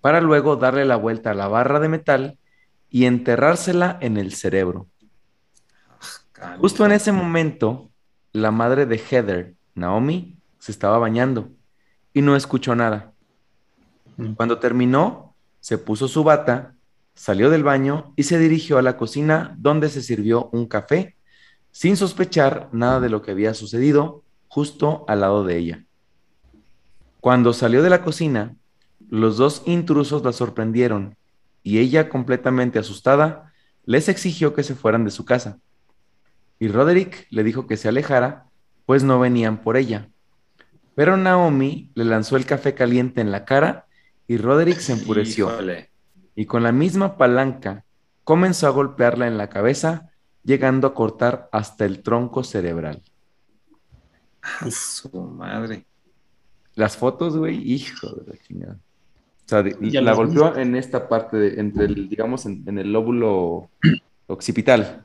[0.00, 2.38] para luego darle la vuelta a la barra de metal
[2.90, 4.86] y enterrársela en el cerebro.
[6.58, 7.90] Justo en ese momento,
[8.32, 11.50] la madre de Heather, Naomi, se estaba bañando
[12.12, 13.12] y no escuchó nada.
[14.16, 14.34] Mm.
[14.34, 15.33] Cuando terminó,
[15.64, 16.74] se puso su bata,
[17.14, 21.16] salió del baño y se dirigió a la cocina donde se sirvió un café,
[21.72, 25.84] sin sospechar nada de lo que había sucedido justo al lado de ella.
[27.22, 28.54] Cuando salió de la cocina,
[29.08, 31.16] los dos intrusos la sorprendieron
[31.62, 33.50] y ella, completamente asustada,
[33.86, 35.60] les exigió que se fueran de su casa.
[36.58, 38.44] Y Roderick le dijo que se alejara,
[38.84, 40.10] pues no venían por ella.
[40.94, 43.86] Pero Naomi le lanzó el café caliente en la cara
[44.26, 45.90] y Roderick se enfureció Híjole.
[46.34, 47.84] y con la misma palanca
[48.24, 50.10] comenzó a golpearla en la cabeza,
[50.44, 53.02] llegando a cortar hasta el tronco cerebral.
[54.60, 55.86] A su madre.
[56.74, 58.74] Las fotos, güey, hijo de la chingada.
[58.74, 62.92] O sea, de- la golpeó en esta parte, de- entre el, digamos, en, en el
[62.92, 63.68] lóbulo
[64.26, 65.04] occipital,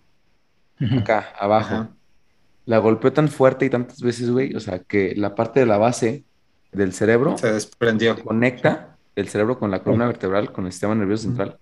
[0.97, 1.73] acá, abajo.
[1.75, 1.89] Ajá.
[2.65, 5.77] La golpeó tan fuerte y tantas veces, güey, o sea, que la parte de la
[5.77, 6.23] base
[6.71, 8.15] del cerebro Se desprendió.
[8.23, 11.57] conecta el cerebro con la columna vertebral, con el sistema nervioso central.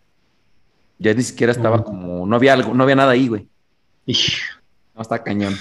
[1.00, 3.48] Ya ni siquiera estaba como, no había algo, no había nada ahí, güey.
[4.96, 5.54] No, está cañón.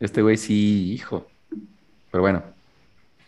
[0.00, 1.26] Este güey sí, hijo.
[2.10, 2.42] Pero bueno.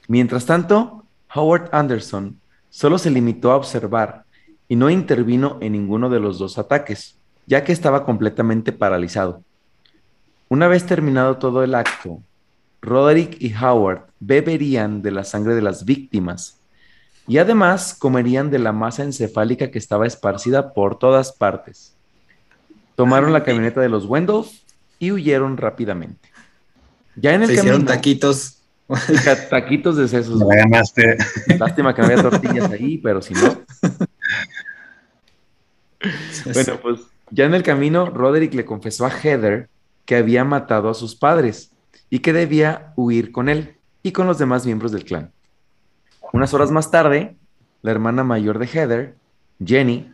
[0.09, 4.25] Mientras tanto, Howard Anderson solo se limitó a observar
[4.69, 9.43] y no intervino en ninguno de los dos ataques, ya que estaba completamente paralizado.
[10.49, 12.23] Una vez terminado todo el acto,
[12.83, 16.60] Roderick y Howard beberían de la sangre de las víctimas
[17.27, 21.95] y además comerían de la masa encefálica que estaba esparcida por todas partes.
[22.97, 24.51] Tomaron la camioneta de los Wendolf
[24.99, 26.29] y huyeron rápidamente.
[27.17, 28.57] Ya en el Se hicieron camino, taquitos.
[29.25, 30.39] ta- taquitos de sesos.
[30.41, 31.17] me la ganaste.
[31.59, 33.63] Lástima que no había tortillas ahí, pero si no.
[36.53, 37.01] Bueno, pues
[37.31, 39.69] ya en el camino, Roderick le confesó a Heather
[40.05, 41.71] que había matado a sus padres
[42.09, 45.31] y que debía huir con él y con los demás miembros del clan.
[46.33, 47.37] Unas horas más tarde,
[47.83, 49.17] la hermana mayor de Heather,
[49.65, 50.13] Jenny,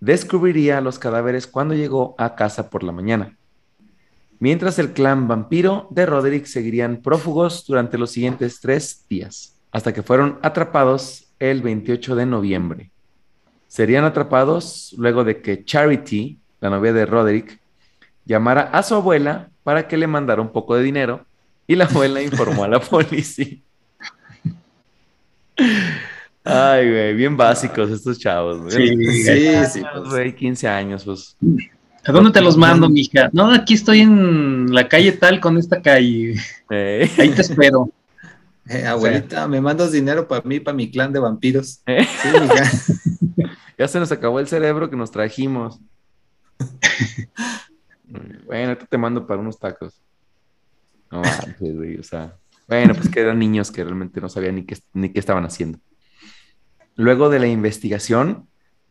[0.00, 3.36] descubriría los cadáveres cuando llegó a casa por la mañana.
[4.38, 10.02] Mientras el clan vampiro de Roderick seguirían prófugos durante los siguientes tres días, hasta que
[10.02, 12.90] fueron atrapados el 28 de noviembre.
[13.66, 17.58] Serían atrapados luego de que Charity, la novia de Roderick,
[18.24, 21.24] llamara a su abuela para que le mandara un poco de dinero
[21.66, 23.58] y la abuela informó a la policía.
[26.44, 28.60] Ay, güey, bien básicos estos chavos.
[28.62, 28.96] güey.
[28.96, 30.08] Sí, Sí, años, sí, pues.
[30.10, 31.36] güey, 15 años, pues.
[32.04, 33.30] ¿A dónde te los mando, mija?
[33.32, 36.36] No, aquí estoy en la calle tal con esta calle.
[36.70, 37.90] Eh, Ahí te espero.
[38.68, 41.80] Eh, abuelita, ¿me mandas dinero para mí, para mi clan de vampiros?
[41.86, 42.04] Eh.
[42.22, 43.50] Sí, mija.
[43.78, 45.80] ya se nos acabó el cerebro que nos trajimos.
[48.46, 50.00] Bueno, ahorita te mando para unos tacos.
[51.10, 51.22] No
[51.58, 52.36] güey, o sea.
[52.68, 55.78] Bueno, pues que eran niños que realmente no sabían ni qué, ni qué estaban haciendo.
[56.96, 58.48] Luego de la investigación,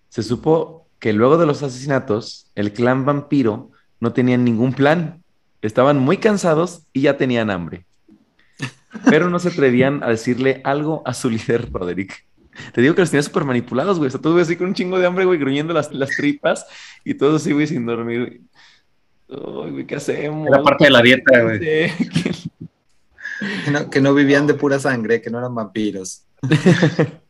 [0.10, 5.24] se supo que luego de los asesinatos, el clan vampiro no tenía ningún plan.
[5.62, 7.86] Estaban muy cansados y ya tenían hambre.
[9.10, 12.26] Pero no se atrevían a decirle algo a su líder, Roderick.
[12.74, 14.08] Te digo que los tenía súper manipulados, güey.
[14.08, 16.66] O sea, todos así con un chingo de hambre, güey, gruñendo las, las tripas
[17.04, 18.42] y todos así, güey, sin dormir.
[19.28, 20.48] Güey, ¿qué hacemos?
[20.48, 21.60] Era parte de la dieta, güey.
[21.60, 22.50] Sí.
[23.92, 26.26] Que no, vivían de pura sangre, que no eran vampiros.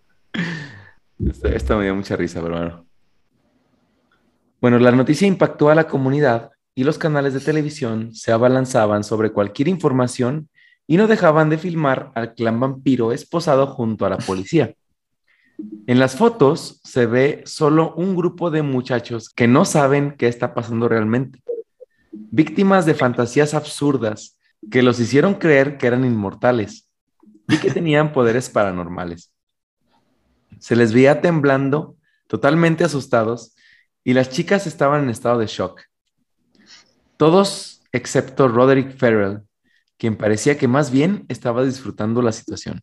[1.30, 2.86] Esta, esta me dio mucha risa, pero bueno.
[4.60, 9.32] Bueno, la noticia impactó a la comunidad y los canales de televisión se abalanzaban sobre
[9.32, 10.50] cualquier información
[10.88, 14.74] y no dejaban de filmar al clan vampiro esposado junto a la policía.
[15.88, 20.54] En las fotos se ve solo un grupo de muchachos que no saben qué está
[20.54, 21.42] pasando realmente,
[22.12, 24.35] víctimas de fantasías absurdas
[24.72, 26.90] que los hicieron creer que eran inmortales
[27.48, 29.32] y que tenían poderes paranormales.
[30.60, 31.98] Se les veía temblando,
[32.28, 33.56] totalmente asustados,
[34.04, 35.82] y las chicas estaban en estado de shock.
[37.18, 39.42] Todos excepto Roderick Farrell,
[39.98, 42.82] quien parecía que más bien estaba disfrutando la situación.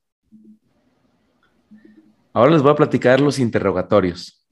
[2.32, 4.42] Ahora les voy a platicar los interrogatorios.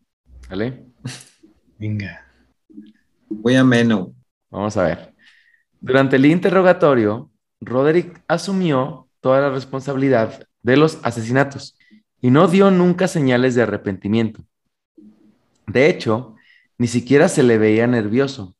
[0.48, 0.84] ¿Vale?
[1.78, 2.26] Venga.
[3.28, 4.12] Muy ameno.
[4.50, 5.09] Vamos a ver.
[5.80, 11.76] Durante el interrogatorio, Roderick asumió toda la responsabilidad de los asesinatos
[12.20, 14.44] y no dio nunca señales de arrepentimiento.
[15.66, 16.34] De hecho,
[16.76, 18.56] ni siquiera se le veía nervioso,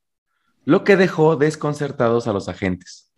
[0.65, 3.11] lo que dejó desconcertados a los agentes.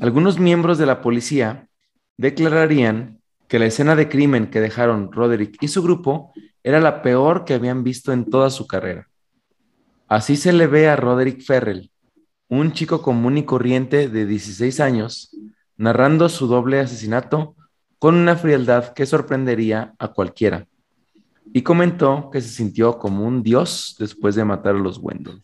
[0.00, 1.68] Algunos miembros de la policía
[2.16, 6.32] declararían que la escena de crimen que dejaron Roderick y su grupo
[6.62, 9.08] era la peor que habían visto en toda su carrera.
[10.06, 11.89] Así se le ve a Roderick Ferrell,
[12.50, 15.34] un chico común y corriente de 16 años,
[15.76, 17.54] narrando su doble asesinato
[18.00, 20.66] con una frialdad que sorprendería a cualquiera.
[21.52, 25.42] Y comentó que se sintió como un dios después de matar a los Wendell.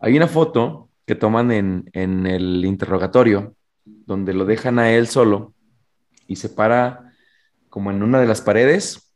[0.00, 3.54] Hay una foto que toman en, en el interrogatorio
[3.84, 5.54] donde lo dejan a él solo
[6.26, 7.14] y se para
[7.70, 9.14] como en una de las paredes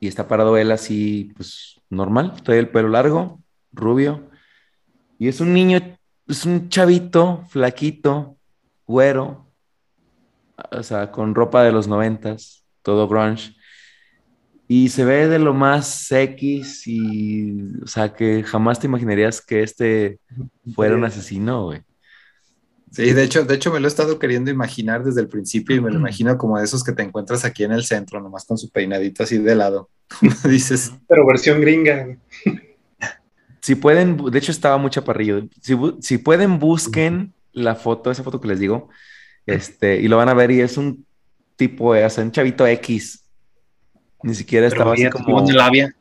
[0.00, 3.40] y está parado él así, pues normal, trae el pelo largo,
[3.72, 4.27] rubio,
[5.18, 5.80] y es un niño,
[6.26, 8.36] es un chavito, flaquito,
[8.86, 9.46] güero,
[10.70, 13.54] o sea, con ropa de los noventas, todo grunge.
[14.70, 19.62] Y se ve de lo más X y, o sea, que jamás te imaginarías que
[19.62, 20.20] este
[20.74, 21.80] fuera un asesino, güey.
[22.90, 25.80] Sí, de hecho, de hecho me lo he estado queriendo imaginar desde el principio y
[25.80, 28.56] me lo imagino como de esos que te encuentras aquí en el centro, nomás con
[28.56, 29.90] su peinadito así de lado.
[30.44, 32.18] Dices, Pero versión gringa.
[33.68, 35.46] Si pueden, de hecho estaba muy chaparrillo.
[35.60, 38.88] Si, si pueden, busquen la foto, esa foto que les digo,
[39.44, 41.04] este, y lo van a ver y es un
[41.54, 43.26] tipo, o sea, un chavito X.
[44.22, 45.94] Ni siquiera estaba así como de labia.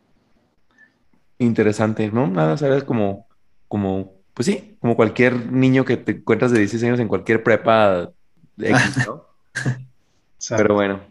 [1.39, 2.26] interesante, ¿no?
[2.28, 3.28] Nada, o sea, es como,
[3.68, 8.11] como, pues sí, como cualquier niño que te encuentras de 16 años en cualquier prepa
[8.57, 9.26] X, ¿no?
[10.55, 11.01] Pero bueno.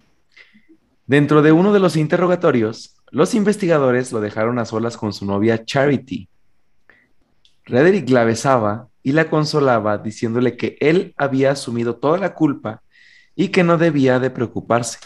[1.06, 5.62] Dentro de uno de los interrogatorios, los investigadores lo dejaron a solas con su novia
[5.62, 6.30] Charity.
[7.66, 12.82] Rederick la besaba y la consolaba diciéndole que él había asumido toda la culpa
[13.34, 14.98] y que no debía de preocuparse.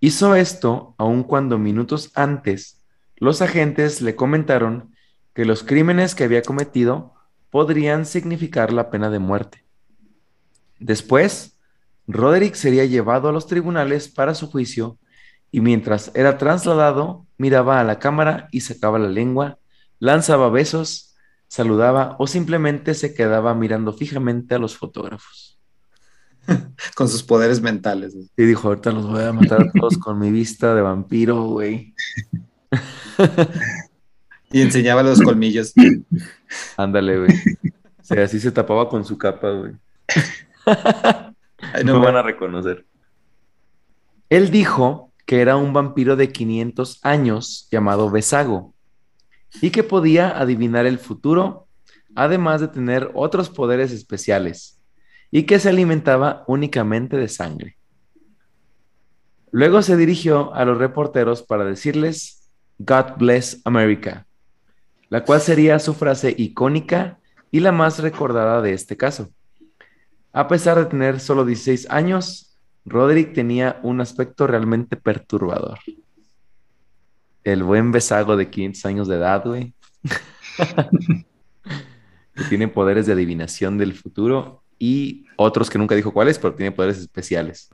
[0.00, 2.82] Hizo esto aun cuando minutos antes
[3.16, 4.94] los agentes le comentaron
[5.34, 7.14] que los crímenes que había cometido
[7.50, 9.64] podrían significar la pena de muerte.
[10.78, 11.58] Después,
[12.06, 14.98] Roderick sería llevado a los tribunales para su juicio
[15.50, 19.58] y mientras era trasladado, miraba a la cámara y sacaba la lengua,
[19.98, 21.07] lanzaba besos,
[21.48, 25.58] saludaba o simplemente se quedaba mirando fijamente a los fotógrafos.
[26.94, 28.14] con sus poderes mentales.
[28.36, 31.94] Y dijo, ahorita los voy a matar a todos con mi vista de vampiro, güey.
[34.50, 35.74] Y enseñaba los colmillos.
[36.78, 37.30] Ándale, güey.
[38.00, 39.72] O sea, así se tapaba con su capa, güey.
[41.84, 42.86] No, me van a reconocer.
[44.30, 48.74] Él dijo que era un vampiro de 500 años llamado Besago
[49.60, 51.66] y que podía adivinar el futuro,
[52.14, 54.80] además de tener otros poderes especiales
[55.30, 57.76] y que se alimentaba únicamente de sangre.
[59.50, 64.26] Luego se dirigió a los reporteros para decirles God bless America,
[65.08, 67.18] la cual sería su frase icónica
[67.50, 69.30] y la más recordada de este caso.
[70.32, 75.78] A pesar de tener solo 16 años, Roderick tenía un aspecto realmente perturbador.
[77.48, 79.72] El buen besago de 500 años de edad, güey.
[82.34, 86.72] que tiene poderes de adivinación del futuro y otros que nunca dijo cuáles, pero tiene
[86.72, 87.70] poderes especiales.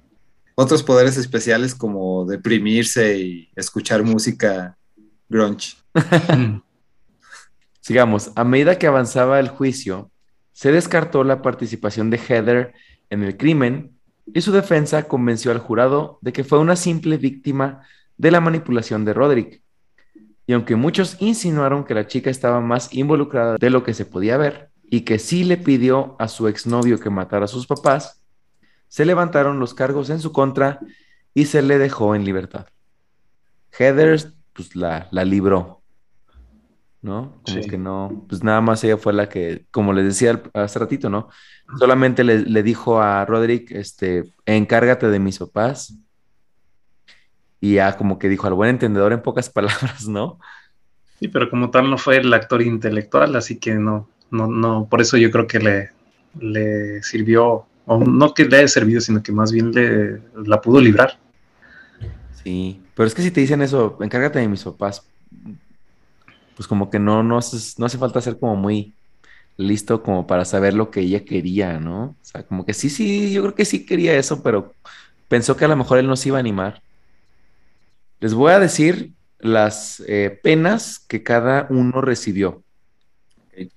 [0.54, 4.78] Otros poderes especiales como deprimirse y escuchar música
[5.28, 5.74] grunge.
[7.80, 10.12] Sigamos, a medida que avanzaba el juicio,
[10.52, 12.74] se descartó la participación de Heather
[13.10, 13.98] en el crimen
[14.32, 17.82] y su defensa convenció al jurado de que fue una simple víctima
[18.16, 19.63] de la manipulación de Roderick.
[20.47, 24.36] Y aunque muchos insinuaron que la chica estaba más involucrada de lo que se podía
[24.36, 28.22] ver y que sí le pidió a su exnovio que matara a sus papás,
[28.88, 30.80] se levantaron los cargos en su contra
[31.32, 32.66] y se le dejó en libertad.
[33.76, 35.82] Heather pues la, la libró,
[37.03, 37.40] ¿no?
[37.45, 41.11] Como que no, pues nada más ella fue la que, como les decía hace ratito,
[41.11, 41.28] ¿no?
[41.78, 45.99] Solamente le, le dijo a Roderick, este, encárgate de mis papás
[47.64, 50.38] y ya como que dijo al buen entendedor en pocas palabras, ¿no?
[51.18, 55.00] Sí, pero como tal no fue el actor intelectual, así que no, no, no, por
[55.00, 55.90] eso yo creo que le,
[56.38, 60.78] le sirvió, o no que le haya servido, sino que más bien le la pudo
[60.78, 61.18] librar.
[62.42, 65.06] Sí, pero es que si te dicen eso, encárgate de mis papás,
[66.56, 67.38] pues como que no, no,
[67.78, 68.92] no hace falta ser como muy
[69.56, 72.04] listo como para saber lo que ella quería, ¿no?
[72.04, 74.74] O sea, como que sí, sí, yo creo que sí quería eso, pero
[75.28, 76.82] pensó que a lo mejor él no se iba a animar.
[78.20, 82.62] Les voy a decir las eh, penas que cada uno recibió.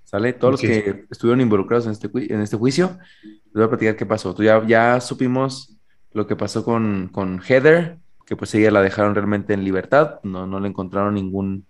[0.06, 0.34] ¿Sale?
[0.34, 4.06] Todos los que estuvieron involucrados en este, en este juicio, les voy a platicar qué
[4.06, 4.36] pasó.
[4.42, 5.78] Ya, ya supimos
[6.14, 10.48] lo que pasó con, con Heather, que pues ella la dejaron realmente en libertad, no,
[10.48, 11.66] no le encontraron ningún,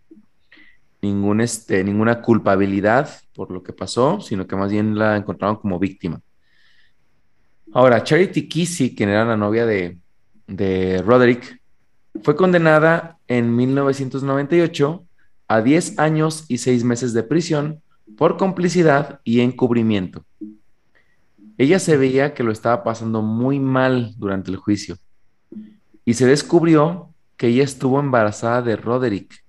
[1.01, 5.79] ningún este, ninguna culpabilidad por lo que pasó, sino que más bien la encontraron como
[5.79, 6.21] víctima.
[7.73, 9.97] Ahora, Charity Kissy, quien era la novia de,
[10.47, 11.61] de Roderick,
[12.23, 15.05] fue condenada en 1998
[15.47, 17.81] a 10 años y 6 meses de prisión
[18.17, 20.25] por complicidad y encubrimiento.
[21.57, 24.97] Ella se veía que lo estaba pasando muy mal durante el juicio
[26.05, 29.43] y se descubrió que ella estuvo embarazada de Roderick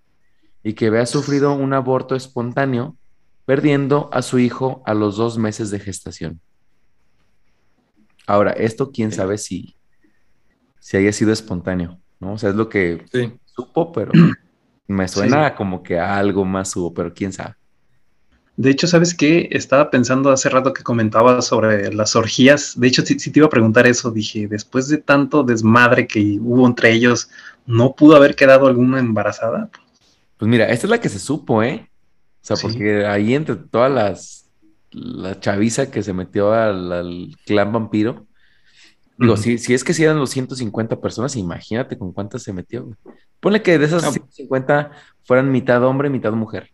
[0.63, 2.97] y que había sufrido un aborto espontáneo,
[3.47, 6.41] perdiendo a su hijo a los dos meses de gestación.
[8.27, 9.77] Ahora, esto quién sabe si,
[10.81, 11.99] si haya sido espontáneo.
[12.21, 12.35] ¿No?
[12.35, 13.05] O sea, es lo que
[13.45, 14.13] supo, pero
[14.89, 17.55] me suena como que algo más hubo, pero quién sabe.
[18.59, 19.49] De hecho, ¿sabes qué?
[19.53, 22.79] Estaba pensando hace rato que comentaba sobre las orgías.
[22.79, 26.67] De hecho, si, te iba a preguntar eso, dije, después de tanto desmadre que hubo
[26.67, 27.31] entre ellos,
[27.67, 29.71] ¿no pudo haber quedado alguna embarazada?
[30.39, 31.89] Pues mira, esta es la que se supo, ¿eh?
[32.43, 34.51] O sea, porque ahí entre todas las,
[34.91, 38.27] la chaviza que se metió al clan vampiro,
[39.19, 42.89] Digo, si, es que si eran los 150 personas, imagínate con cuántas se metió.
[43.41, 44.93] Ponle que de esas 150
[45.25, 46.71] fueran mitad hombre, mitad mujer.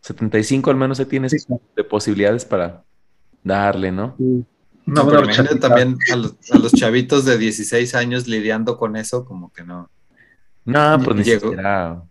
[0.00, 1.28] 75 al menos se tiene
[1.76, 2.84] de posibilidades para
[3.42, 4.16] darle, ¿no?
[4.86, 5.22] No, pero
[5.58, 9.90] también a los, chavitos de 16 años lidiando con eso, como que no.
[10.64, 12.02] No, pues ni siquiera.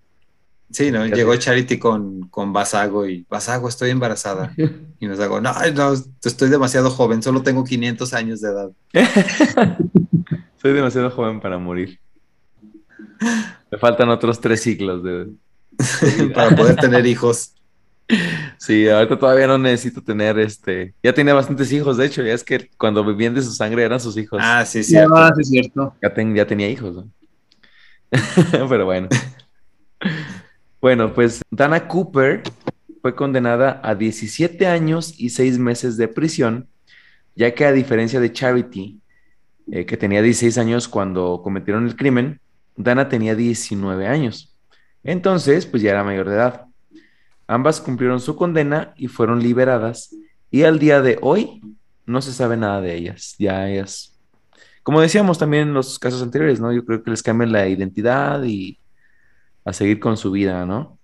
[0.72, 1.06] Sí, ¿no?
[1.06, 4.54] Llegó Charity con, con Basago y Basago, estoy embarazada.
[5.02, 8.70] Y nos hago, no, no, estoy demasiado joven, solo tengo 500 años de edad.
[10.62, 11.98] Soy demasiado joven para morir.
[13.72, 15.28] Me faltan otros tres siglos de...
[16.34, 17.54] para poder tener hijos.
[18.58, 20.94] Sí, ahorita todavía no necesito tener este.
[21.02, 24.02] Ya tenía bastantes hijos, de hecho, ya es que cuando vivían de su sangre eran
[24.02, 24.42] sus hijos.
[24.44, 25.16] Ah, sí, cierto.
[25.38, 25.96] Sí, cierto.
[26.02, 26.94] Ya, ya tenía hijos.
[26.96, 27.10] ¿no?
[28.68, 29.08] Pero bueno.
[30.82, 32.44] Bueno, pues Dana Cooper
[33.02, 36.70] fue condenada a 17 años y 6 meses de prisión,
[37.36, 39.02] ya que a diferencia de Charity,
[39.72, 42.40] eh, que tenía 16 años cuando cometieron el crimen,
[42.78, 44.56] Dana tenía 19 años.
[45.04, 46.66] Entonces, pues ya era mayor de edad.
[47.46, 50.16] Ambas cumplieron su condena y fueron liberadas,
[50.50, 51.62] y al día de hoy
[52.06, 53.36] no se sabe nada de ellas.
[53.38, 54.18] Ya ellas,
[54.82, 56.72] como decíamos también en los casos anteriores, ¿no?
[56.72, 58.80] Yo creo que les cambian la identidad y
[59.70, 60.98] a seguir con su vida, ¿no?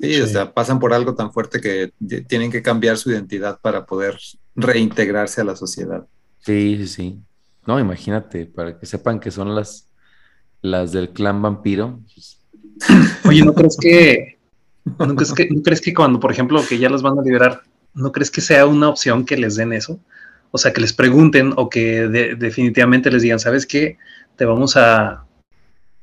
[0.00, 1.92] Sí, o sea, pasan por algo tan fuerte que
[2.26, 4.18] tienen que cambiar su identidad para poder
[4.56, 6.06] reintegrarse a la sociedad.
[6.40, 7.20] Sí, sí, sí.
[7.66, 9.88] No, imagínate, para que sepan que son las,
[10.60, 12.00] las del clan vampiro.
[13.28, 14.38] Oye, ¿no crees que,
[14.98, 17.62] no crees que, ¿no crees que cuando, por ejemplo, que ya los van a liberar,
[17.94, 20.00] ¿no crees que sea una opción que les den eso?
[20.50, 23.98] O sea, que les pregunten o que definitivamente les digan, ¿sabes qué?
[24.36, 25.24] Te vamos a,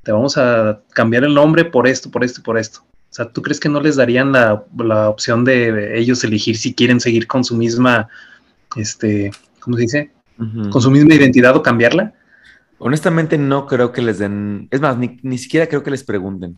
[0.04, 2.82] te vamos a cambiar el nombre por esto, por esto y por esto.
[2.82, 4.64] O sea, ¿tú crees que no les darían la,
[5.10, 8.08] opción de ellos elegir si quieren seguir con su misma,
[8.76, 10.12] este, ¿cómo se dice?
[10.38, 12.14] Con su misma identidad o cambiarla?
[12.78, 16.58] Honestamente no creo que les den, es más, ni, siquiera creo que les pregunten.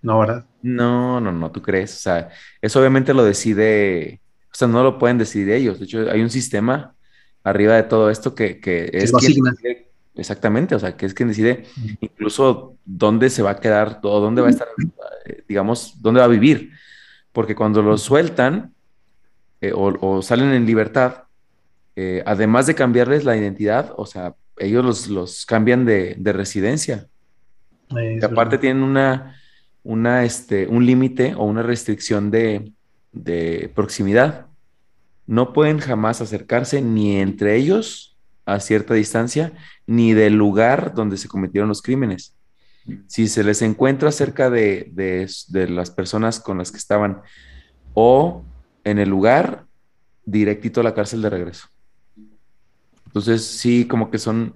[0.00, 0.46] No, ¿verdad?
[0.62, 1.96] No, no, no, tú crees.
[1.96, 2.30] O sea,
[2.62, 4.20] eso obviamente lo decide,
[4.52, 5.80] o sea, no lo pueden decidir ellos.
[5.80, 6.94] De hecho, hay un sistema
[7.42, 9.42] arriba de todo esto que, que es quien
[10.18, 11.64] exactamente, o sea, que es quien decide
[12.00, 14.68] incluso dónde se va a quedar o dónde va a estar,
[15.24, 16.72] eh, digamos, dónde va a vivir.
[17.32, 18.74] Porque cuando los sueltan
[19.60, 21.24] eh, o, o salen en libertad,
[21.96, 27.06] eh, además de cambiarles la identidad, o sea, ellos los, los cambian de, de residencia.
[28.22, 29.36] Aparte tienen una,
[29.82, 32.72] una, este, un límite o una restricción de,
[33.12, 34.46] de proximidad.
[35.26, 38.07] No pueden jamás acercarse ni entre ellos
[38.48, 39.52] a cierta distancia,
[39.86, 42.34] ni del lugar donde se cometieron los crímenes.
[43.06, 47.20] Si se les encuentra cerca de, de- las personas con las que estaban
[47.92, 48.42] o
[48.84, 49.66] en el lugar,
[50.24, 51.68] directito a la cárcel de regreso.
[53.06, 54.54] Entonces, sí, como que son,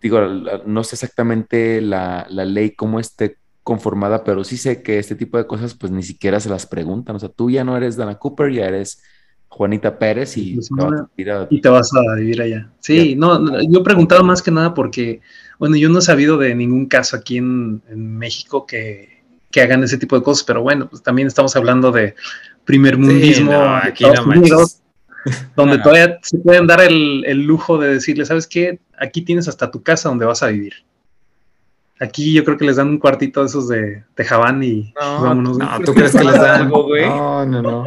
[0.00, 5.14] digo, no sé exactamente la, la ley cómo esté conformada, pero sí sé que este
[5.14, 7.16] tipo de cosas pues ni siquiera se las preguntan.
[7.16, 9.02] O sea, tú ya no eres Dana Cooper, ya eres
[9.48, 12.42] Juanita Pérez y Pues, te vas no, a ir a- Y te vas a vivir
[12.42, 12.70] allá.
[12.80, 15.20] Sí, no, no, yo preguntaba más que nada porque,
[15.58, 19.82] bueno, yo no he sabido de ningún caso aquí en, en México que, que hagan
[19.82, 22.14] ese tipo de cosas, pero bueno, pues también estamos hablando de
[22.64, 24.82] primer mundismo, no, de aquí Estados no Unidos,
[25.56, 28.78] donde todavía se pueden dar el, el lujo de decirle, ¿sabes qué?
[28.98, 30.74] Aquí tienes hasta tu casa donde vas a vivir.
[32.00, 34.24] Aquí yo creo que les dan un cuartito de esos de, de
[34.62, 35.58] y No, vámonos.
[35.58, 36.62] No, ¿tú crees que les dan?
[36.62, 37.08] Algo, güey.
[37.08, 37.84] No, no, no.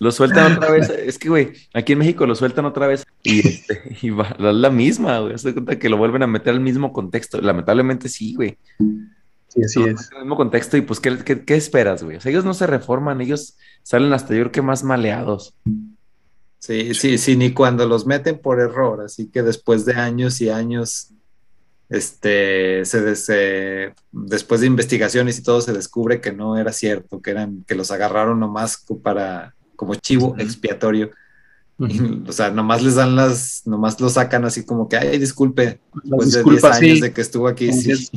[0.00, 0.88] Lo sueltan otra vez.
[1.06, 4.54] Es que, güey, aquí en México lo sueltan otra vez y, este, y va, es
[4.54, 5.38] la misma, güey.
[5.38, 7.40] Se da cuenta que lo vuelven a meter al mismo contexto.
[7.40, 8.58] Lamentablemente sí, güey.
[9.48, 10.10] Sí, así es.
[10.12, 12.16] al mismo contexto y pues, ¿qué, qué, qué esperas, güey?
[12.16, 15.54] O sea, ellos no se reforman, ellos salen hasta yo creo que más maleados.
[16.60, 20.50] Sí, sí, sí, ni cuando los meten por error, así que después de años y
[20.50, 21.10] años,
[21.88, 27.20] este, se des- se- después de investigaciones y todo se descubre que no era cierto,
[27.20, 30.40] que eran, que los agarraron nomás para, como chivo Ujú.
[30.42, 31.10] expiatorio.
[31.78, 35.80] Y, o sea, nomás les dan las, nomás lo sacan así como que, ay, disculpe,
[35.94, 37.00] después de 10 disculpas, años sí.
[37.00, 38.10] de que estuvo aquí, sí.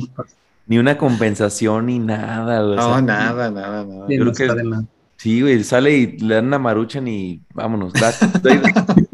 [0.66, 2.78] Ni una compensación ni nada, güey.
[2.78, 4.06] O sea, No, nada, nada, nada.
[4.06, 4.86] Sí, creo no que-.
[5.16, 7.94] Sí, güey, sale y le dan una maruchan y vámonos.
[7.94, 8.12] da-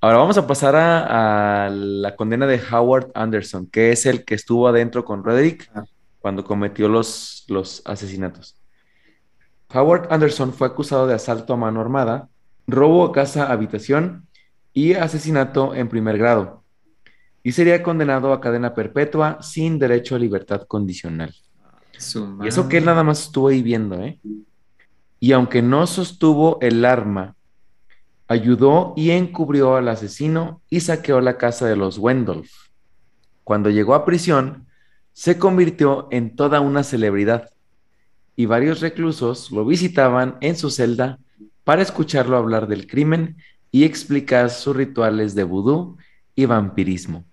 [0.00, 4.34] Ahora vamos a pasar a, a la condena de Howard Anderson, que es el que
[4.34, 5.84] estuvo adentro con Roderick Ah.
[6.20, 8.56] cuando cometió los, los asesinatos.
[9.74, 12.28] Howard Anderson fue acusado de asalto a mano armada,
[12.66, 14.28] robo a casa habitación
[14.72, 16.62] y asesinato en primer grado.
[17.42, 21.34] Y sería condenado a cadena perpetua sin derecho a libertad condicional.
[22.42, 24.20] Y eso que él nada más estuvo ahí viendo, ¿eh?
[25.18, 27.34] Y aunque no sostuvo el arma,
[28.28, 32.50] ayudó y encubrió al asesino y saqueó la casa de los Wendolf.
[33.42, 34.66] Cuando llegó a prisión,
[35.12, 37.50] se convirtió en toda una celebridad
[38.36, 41.18] y varios reclusos lo visitaban en su celda
[41.64, 43.36] para escucharlo hablar del crimen
[43.70, 45.96] y explicar sus rituales de vudú
[46.34, 47.24] y vampirismo.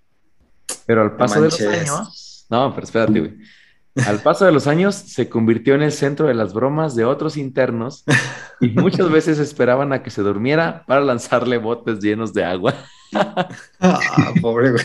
[0.86, 3.38] Pero al paso de los años, no, pero espérate, güey.
[4.06, 7.36] Al paso de los años se convirtió en el centro de las bromas de otros
[7.36, 8.04] internos
[8.60, 12.74] y muchas veces esperaban a que se durmiera para lanzarle botes llenos de agua.
[13.80, 14.84] Ah, pobre güey.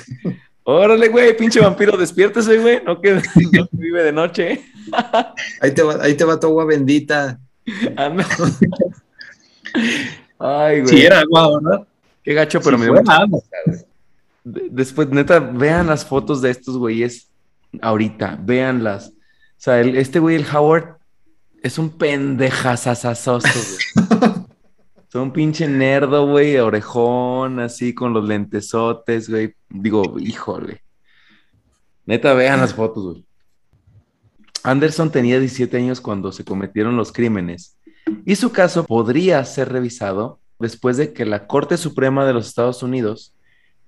[0.69, 3.13] Órale, güey, pinche vampiro, despiértese, güey, no que,
[3.53, 4.65] no vive de noche.
[5.61, 7.39] Ahí te va, ahí te va tu agua bendita.
[7.95, 8.25] Anda.
[10.37, 10.87] Ay, güey.
[10.89, 11.87] Sí, era agua, ¿verdad?
[12.21, 13.03] Qué gacho, pero Sí me dio
[14.43, 17.29] Después, neta, vean las fotos de estos güeyes
[17.81, 19.07] ahorita, véanlas.
[19.09, 19.13] O
[19.59, 20.97] sea, el- este güey, el Howard,
[21.63, 23.47] es un pendejazazazoso,
[23.95, 24.06] güey.
[25.09, 29.55] Es un pinche nerdo, güey, orejón, así, con los lentesotes, güey.
[29.69, 30.81] Digo, híjole.
[32.05, 33.27] Neta, vean las fotos, güey.
[34.63, 37.77] Anderson tenía 17 años cuando se cometieron los crímenes
[38.25, 42.83] y su caso podría ser revisado después de que la Corte Suprema de los Estados
[42.83, 43.33] Unidos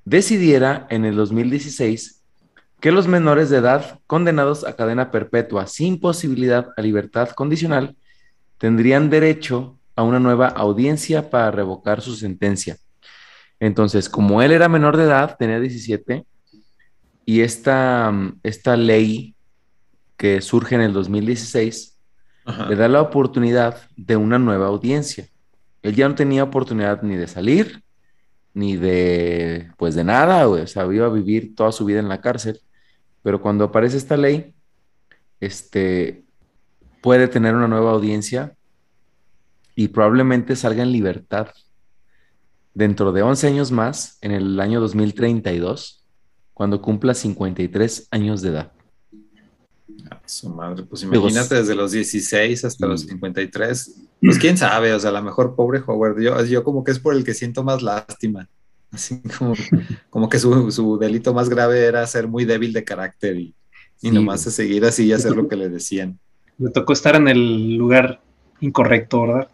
[0.05, 2.23] decidiera en el 2016
[2.79, 7.97] que los menores de edad condenados a cadena perpetua sin posibilidad a libertad condicional
[8.57, 12.77] tendrían derecho a una nueva audiencia para revocar su sentencia.
[13.59, 16.25] Entonces, como él era menor de edad, tenía 17,
[17.25, 19.35] y esta, mm, esta ley
[20.15, 21.97] que surge en el 2016
[22.69, 25.27] le da la oportunidad de una nueva audiencia.
[25.83, 27.83] Él ya no tenía oportunidad ni de salir,
[28.53, 30.63] ni de, pues de nada, güey.
[30.63, 32.61] O sea, iba a vivir toda su vida en la cárcel.
[33.21, 34.55] Pero cuando aparece esta ley,
[35.41, 36.23] este,
[37.01, 38.55] puede tener una nueva audiencia
[39.79, 41.47] y probablemente salga en libertad
[42.73, 46.03] dentro de 11 años más, en el año 2032,
[46.53, 48.73] cuando cumpla 53 años de edad.
[50.11, 53.95] A su madre, pues imagínate desde los 16 hasta los 53.
[54.19, 56.99] Pues quién sabe, o sea, a lo mejor pobre Howard, yo, yo como que es
[56.99, 58.49] por el que siento más lástima.
[58.91, 59.53] Así como,
[60.09, 63.55] como que su, su delito más grave era ser muy débil de carácter y,
[64.01, 64.53] y Sí, nomás güey.
[64.53, 66.19] seguir así y hacer lo que le decían.
[66.57, 68.19] Le tocó estar en el lugar
[68.59, 69.49] incorrecto, ¿verdad?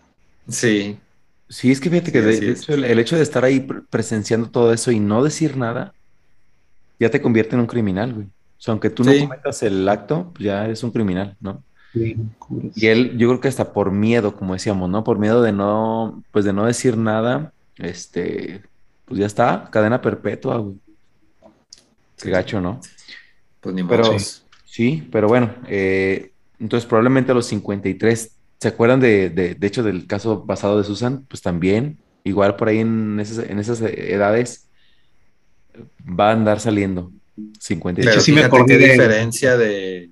[0.47, 0.99] Sí,
[1.47, 2.61] Sí, es que fíjate que Sí, de, así de es.
[2.63, 5.93] hecho el, el hecho de estar ahí pre- presenciando todo eso y no decir nada,
[6.99, 8.27] ya te convierte en un criminal, güey.
[8.27, 8.31] O
[8.61, 11.63] sea, aunque tú no cometas el acto, pues ya eres un criminal, ¿no?
[11.93, 12.15] Sí.
[12.75, 15.03] Y él, yo creo que hasta por miedo, como decíamos, ¿no?
[15.03, 18.63] Por miedo de no, pues de no decir nada, este,
[19.05, 20.75] pues ya está, cadena perpetua, güey.
[22.17, 22.79] Qué gacho, ¿no?
[23.61, 24.17] pues ni Pero-.
[24.65, 28.34] Sí, pero bueno, eh, entonces probablemente a los 53,
[28.65, 31.23] ¿se acuerdan de, de, de hecho del caso basado de Susan?
[31.27, 34.67] Pues también, igual por ahí en esas, en esas edades
[36.03, 37.11] va a andar saliendo.
[37.59, 38.11] 53.
[38.11, 40.09] Pero sí me acordé de- diferencia de...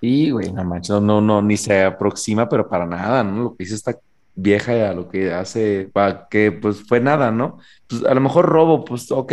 [0.00, 3.42] Y, güey, no manches, no, no, no, ni se aproxima, pero para nada, ¿no?
[3.42, 3.98] Lo que hizo esta
[4.36, 7.58] vieja a lo que hace, para que pues fue nada, ¿no?
[7.88, 9.32] Pues a lo mejor robo, pues ok,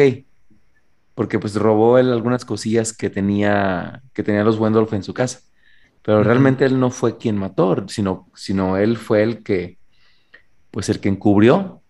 [1.14, 5.42] porque pues robó él algunas cosillas que tenía, que tenía los Wendolf en su casa,
[6.02, 9.78] pero realmente él no fue quien mató, sino, sino él fue el que,
[10.72, 11.82] pues el que encubrió.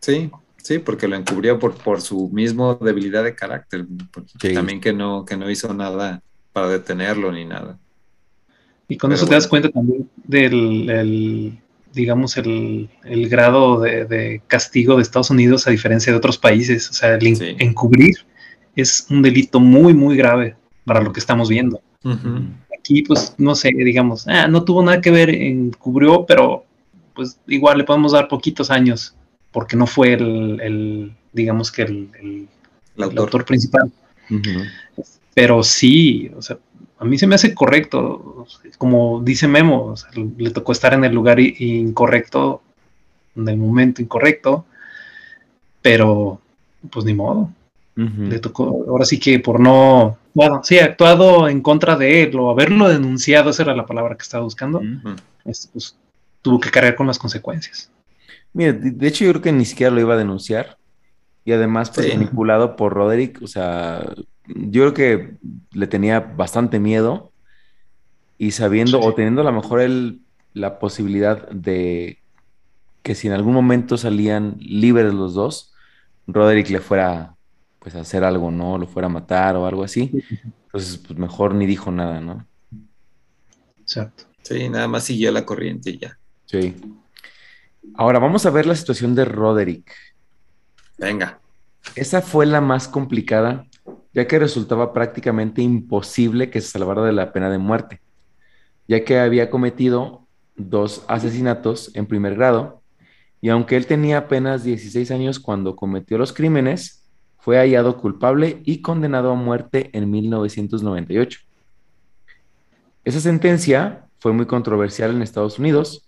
[0.00, 3.86] Sí, sí, porque lo encubrió por, por su mismo debilidad de carácter.
[4.12, 4.54] porque Sí.
[4.54, 7.78] También que no, que no hizo nada para detenerlo ni nada.
[8.88, 11.58] Y con Pero eso te das cuenta también del, el,
[11.92, 16.88] digamos, el, el grado de, de castigo de Estados Unidos a diferencia de otros países.
[16.90, 17.56] O sea, el Sí.
[17.58, 18.16] encubrir
[18.74, 21.80] es un delito muy, muy grave para lo que estamos viendo.
[22.78, 26.64] Aquí, pues, no sé, digamos, ah, no tuvo nada que ver, encubrió, pero
[27.14, 29.14] pues igual le podemos dar poquitos años
[29.52, 32.48] porque no fue el, el, digamos que el, el- El
[32.96, 33.20] el autor.
[33.20, 33.90] autor principal.
[35.34, 36.58] Pero sí, o sea,
[36.98, 38.46] a mí se me hace correcto.
[38.78, 42.62] Como dice Memo, o sea, le tocó estar en el lugar incorrecto,
[43.36, 44.64] en el momento incorrecto,
[45.82, 46.40] pero
[46.90, 47.50] pues ni modo.
[47.96, 52.50] Le tocó, ahora sí que por no, bueno, sí, actuado en contra de él o
[52.50, 54.80] haberlo denunciado, esa era la palabra que estaba buscando,
[55.44, 55.98] este, pues,
[56.40, 57.90] tuvo que cargar con las consecuencias.
[58.54, 60.78] Mira, de, de hecho yo creo que ni siquiera lo iba a denunciar.
[61.44, 62.12] Y además, pues Sí.
[62.12, 64.04] manipulado por Roderick, o sea,
[64.46, 65.34] yo creo que
[65.72, 67.32] le tenía bastante miedo
[68.38, 69.06] y sabiendo Sí.
[69.08, 70.20] o teniendo a lo mejor él
[70.54, 72.18] la posibilidad de
[73.02, 75.72] que si en algún momento salían libres los dos,
[76.26, 77.34] Roderick le fuera
[77.80, 78.78] pues hacer algo, ¿no?
[78.78, 80.12] Lo fuera a matar o algo así.
[80.66, 82.46] Entonces, pues mejor ni dijo nada, ¿no?
[83.80, 84.24] Exacto.
[84.42, 86.18] Sí, nada más siguió la corriente y ya.
[86.44, 86.76] Sí.
[87.94, 89.92] Ahora vamos a ver la situación de Roderick.
[90.98, 91.40] Venga.
[91.96, 93.66] Esa fue la más complicada,
[94.12, 98.00] ya que resultaba prácticamente imposible que se salvara de la pena de muerte,
[98.86, 100.26] ya que había cometido
[100.56, 102.82] dos asesinatos en primer grado,
[103.40, 106.99] y aunque él tenía apenas 16 años cuando cometió los crímenes,
[107.40, 111.40] fue hallado culpable y condenado a muerte en 1998.
[113.04, 116.06] Esa sentencia fue muy controversial en Estados Unidos,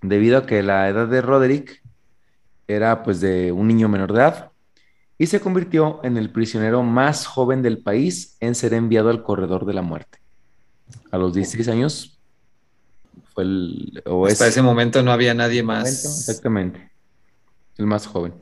[0.00, 1.82] debido a que la edad de Roderick
[2.68, 4.52] era pues de un niño menor de edad,
[5.18, 9.66] y se convirtió en el prisionero más joven del país en ser enviado al corredor
[9.66, 10.18] de la muerte.
[11.10, 12.18] A los 16 años
[13.34, 14.02] fue el...
[14.06, 16.04] O Hasta es ese momento no había nadie momento, más.
[16.20, 16.90] exactamente.
[17.78, 18.34] El más joven.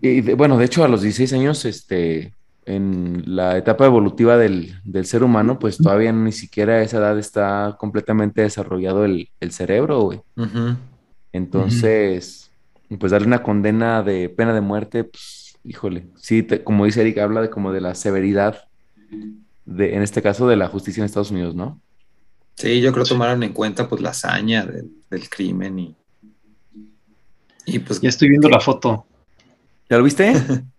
[0.00, 2.32] Y de- bueno, de hecho, a los 16 años, este,
[2.64, 7.18] en la etapa evolutiva del, del ser humano, pues todavía ni siquiera a esa edad
[7.18, 10.20] está completamente desarrollado el, el cerebro, güey.
[11.32, 12.50] Entonces,
[12.98, 17.18] pues darle una condena de pena de muerte, pues, híjole, sí, te- como dice Eric,
[17.18, 18.64] habla de como de la severidad
[19.64, 21.80] de, en este caso, de la justicia en Estados Unidos, ¿no?
[22.54, 25.96] Sí, yo creo que tomaron en cuenta pues la hazaña del, del crimen y,
[27.66, 29.06] y pues Ya estoy viendo la foto.
[29.88, 30.32] ¿Ya lo viste?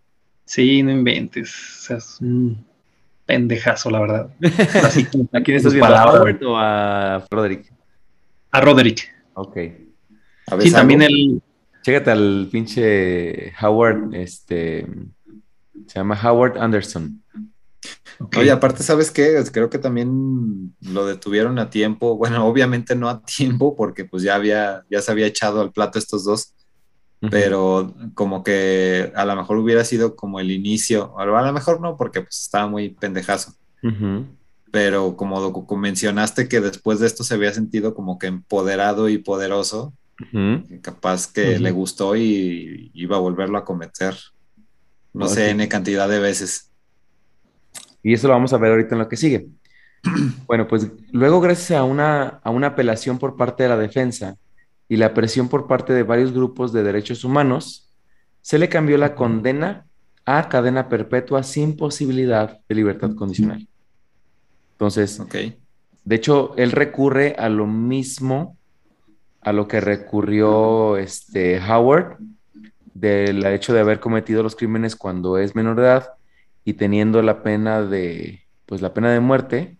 [0.47, 1.51] Sí, no inventes.
[1.51, 2.65] O sea, es un
[3.25, 4.29] pendejazo, la verdad.
[4.81, 5.93] Así ¿A quién estás viendo?
[5.93, 6.17] ¿A.
[6.17, 7.73] Robert o a Roderick?
[8.51, 9.13] A Roderick.
[9.33, 9.57] Ok.
[10.47, 11.41] a ver, Sí, también el.
[11.83, 14.87] Chécate al pinche Howard, este,
[15.85, 17.21] se llama Howard Anderson.
[18.37, 19.43] Oye, aparte, ¿sabes qué?
[19.51, 22.17] Creo que también lo detuvieron a tiempo.
[22.17, 25.99] Bueno, obviamente no a tiempo, porque pues ya había, ya se había echado al plato
[25.99, 26.53] estos dos,
[27.19, 31.81] Pero como que a lo mejor hubiera sido como el inicio, o a lo mejor
[31.81, 33.53] no, porque pues estaba muy pendejazo.
[34.71, 39.93] Pero como mencionaste que después de esto se había sentido como que empoderado y poderoso,
[40.81, 44.15] capaz que le gustó y iba a volverlo a cometer.
[45.13, 45.49] No sé.
[45.49, 46.71] N cantidad de veces.
[48.03, 49.47] Y eso lo vamos a ver ahorita en lo que sigue.
[50.45, 54.37] Bueno, pues luego gracias a una, a una apelación por parte de la defensa
[54.89, 57.89] y la presión por parte de varios grupos de derechos humanos,
[58.41, 59.85] se le cambió la condena
[60.25, 63.67] a cadena perpetua sin posibilidad de libertad condicional.
[64.73, 65.21] Entonces,
[66.05, 68.57] de hecho, él recurre a lo mismo
[69.41, 72.17] a lo que recurrió este Howard
[72.93, 76.13] del hecho de haber cometido los crímenes cuando es menor de edad
[76.65, 79.77] y teniendo la pena de pues la pena de muerte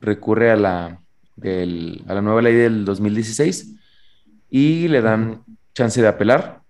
[0.00, 1.00] recurre a la
[1.42, 3.74] a la nueva ley del 2016
[4.54, 5.42] y le dan
[5.74, 6.60] chance de apelar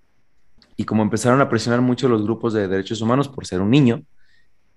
[0.75, 4.03] y como empezaron a presionar mucho los grupos de derechos humanos por ser un niño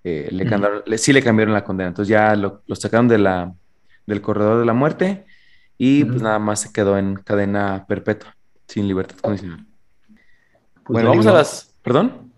[0.04, 3.54] eh, le, sí le cambiaron la condena entonces ya lo, sacaron de la
[4.06, 5.24] del corredor de la muerte
[5.78, 8.36] y pues nada más se quedó en cadena perpetua
[8.66, 9.68] sin libertad condicional
[10.88, 11.74] pues bueno, vamos a las.
[11.82, 12.32] ¿Perdón?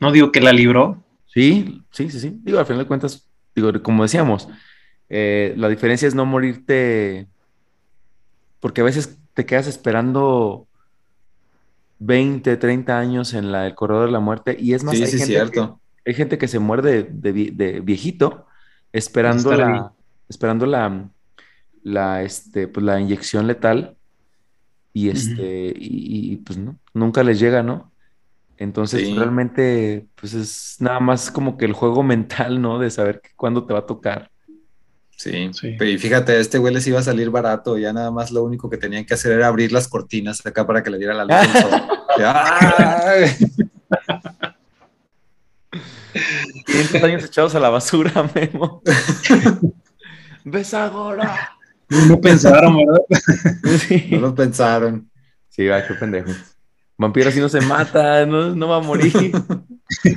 [0.00, 1.04] No digo que la libró.
[1.26, 2.40] Sí, sí, sí, sí.
[2.42, 4.48] Digo, al final de cuentas, digo, como decíamos,
[5.10, 7.28] eh, la diferencia es no morirte.
[8.58, 10.66] Porque a veces te quedas esperando
[11.98, 14.56] 20, 30 años en la, el corredor de la muerte.
[14.58, 15.80] Y es más, hay, gente cierto.
[16.04, 18.46] Que, hay gente que se muere de, viejito
[18.92, 19.92] esperando la,
[20.28, 21.08] esperando la,
[21.82, 23.96] la, este, pues, la inyección letal
[24.92, 27.90] y este, y, pues no, nunca les llega, ¿no?
[28.56, 32.78] Entonces realmente, pues es nada más como que el juego mental, ¿no?
[32.78, 34.30] De saber cuándo te va a tocar.
[35.16, 35.76] Sí, sí.
[35.80, 38.76] Y fíjate, este güey les iba a salir barato, ya nada más lo único que
[38.76, 41.62] tenían que hacer era abrir las cortinas acá para que le diera la luz del
[41.62, 41.82] sol.
[47.04, 48.82] años echados a la basura, Memo.
[50.44, 51.52] ¡Ves ahora!
[51.88, 53.02] No pensaron, ¿verdad?
[54.10, 55.10] No lo pensaron.
[55.48, 56.32] Sí, va, qué pendejo.
[56.96, 59.32] Vampiro así no se mata, no, va a morir.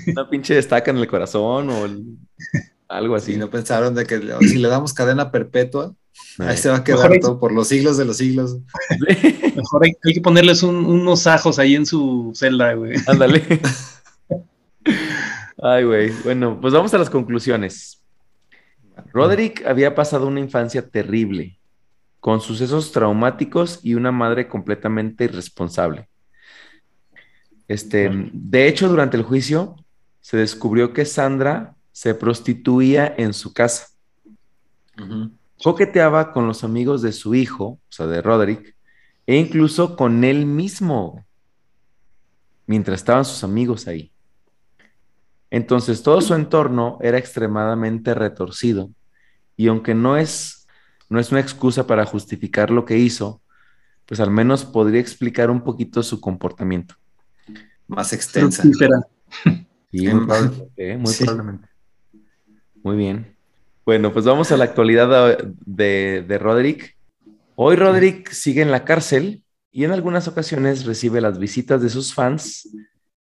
[0.08, 1.86] Una pinche destaca en el corazón o
[2.88, 3.38] algo así.
[3.38, 5.94] no pensaron de que si le damos cadena perpetua,
[6.40, 8.58] ahí se va a quedar todo por los siglos de los siglos.
[9.56, 12.96] Mejor hay, que ponerles unos ajos ahí en su celda, güey.
[13.08, 13.44] Ándale.
[15.62, 16.12] Ay, güey.
[16.24, 18.02] Bueno, pues vamos a las conclusiones.
[19.12, 21.60] Roderick había pasado una infancia terrible
[22.20, 26.10] con sucesos traumáticos y una madre completamente irresponsable.
[27.68, 29.76] Este, de hecho, durante el juicio
[30.22, 33.88] se descubrió que Sandra se prostituía en su casa.
[35.64, 38.76] Coqueteaba con los amigos de su hijo, o sea, de Roderick,
[39.26, 41.26] e incluso con él mismo,
[42.68, 44.12] mientras estaban sus amigos ahí.
[45.50, 48.92] Entonces, todo su entorno era extremadamente retorcido,
[49.56, 50.68] y aunque no es
[51.10, 53.42] no es una excusa para justificar lo que hizo,
[54.06, 56.94] pues al menos podría explicar un poquito su comportamiento.
[57.88, 58.62] Más extensa.
[59.90, 60.28] Sí, muy,
[60.76, 61.00] ¿eh?
[61.18, 61.67] probablemente,
[62.84, 63.36] muy bien.
[63.86, 66.98] Bueno, pues vamos a la actualidad de, de Roderick.
[67.56, 72.14] Hoy Roderick sigue en la cárcel y en algunas ocasiones recibe las visitas de sus
[72.14, 72.68] fans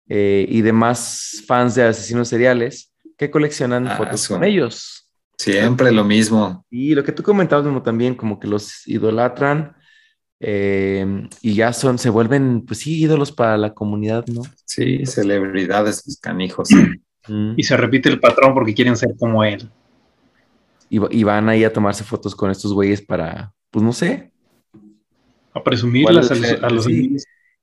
[0.07, 5.09] eh, y demás fans de asesinos seriales que coleccionan ah, fotos con ellos.
[5.37, 6.65] Siempre lo mismo.
[6.69, 9.75] Y lo que tú comentabas mismo también, como que los idolatran
[10.39, 14.43] eh, y ya son, se vuelven, pues sí, ídolos para la comunidad, ¿no?
[14.65, 16.69] Sí, celebridades, los canijos.
[17.27, 19.69] Y se repite el patrón porque quieren ser como él.
[20.89, 24.31] Y, van ahí a tomarse fotos con estos güeyes para, pues no sé.
[25.53, 26.87] A presumirlas a los,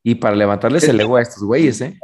[0.03, 1.99] Y para levantarles el ego a estos güeyes, ¿eh?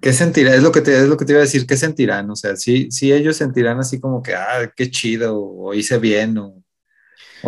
[0.00, 0.54] ¿Qué sentirá?
[0.54, 2.30] Es lo que te, es lo que te iba a decir, ¿qué sentirán?
[2.30, 6.38] O sea, si sí, ellos sentirán así como que, ah, qué chido, o hice bien,
[6.38, 6.62] o,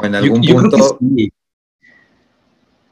[0.02, 0.98] en algún punto.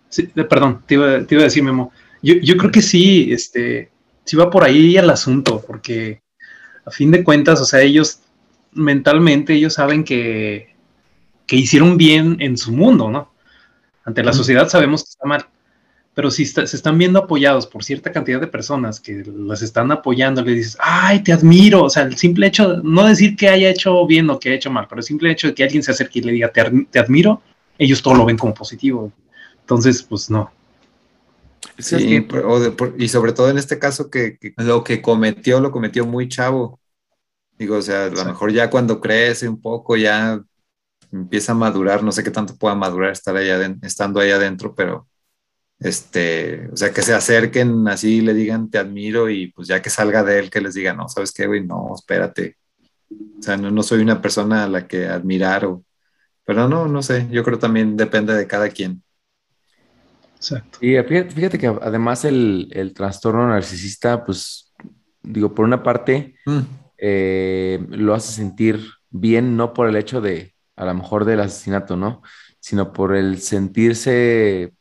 [0.08, 0.26] Sí.
[0.48, 1.92] perdón, te iba, a decir, Memo.
[2.22, 3.90] Yo, creo que sí, este,
[4.24, 6.22] sí va por ahí el asunto, porque
[6.86, 8.20] a fin de cuentas, o sea, ellos
[8.72, 10.74] mentalmente, ellos saben que,
[11.46, 13.32] que hicieron bien en su mundo, ¿no?
[14.04, 15.46] Ante la sociedad sabemos que está mal
[16.16, 20.40] pero si se están viendo apoyados por cierta cantidad de personas que las están apoyando,
[20.40, 24.06] le dices, ay, te admiro, o sea, el simple hecho, no decir que haya hecho
[24.06, 26.20] bien o que haya hecho mal, pero el simple hecho de que alguien se acerque
[26.20, 27.42] y le diga, te, admiro,
[27.76, 29.12] ellos todo lo ven como positivo.
[29.60, 30.50] Entonces, pues no.
[31.78, 32.26] Sí,
[32.98, 36.80] y sobre todo en este caso que, lo que cometió, lo cometió muy chavo.
[37.58, 40.40] Digo, o sea, a lo mejor ya cuando crece un poco, ya
[41.12, 45.08] empieza a madurar, no sé qué tanto pueda madurar estar allá estando ahí adentro, pero
[45.78, 49.90] este, o sea, que se acerquen así, le digan te admiro y pues ya que
[49.90, 51.64] salga de él, que les diga, no, ¿sabes qué, güey?
[51.64, 52.56] No, espérate.
[53.38, 55.84] O sea, no, no soy una persona a la que admirar o...
[56.44, 59.02] Pero no, no sé, yo creo también depende de cada quien.
[60.52, 60.78] Exacto.
[60.80, 64.72] Y fíjate, que además el, el, trastorno narcisista, pues,
[65.22, 66.58] digo, por una parte, mm.
[66.98, 71.96] eh, lo hace sentir bien no por el hecho de, a lo mejor del asesinato,
[71.96, 72.22] ¿no?
[72.60, 74.72] Sino por el sentirse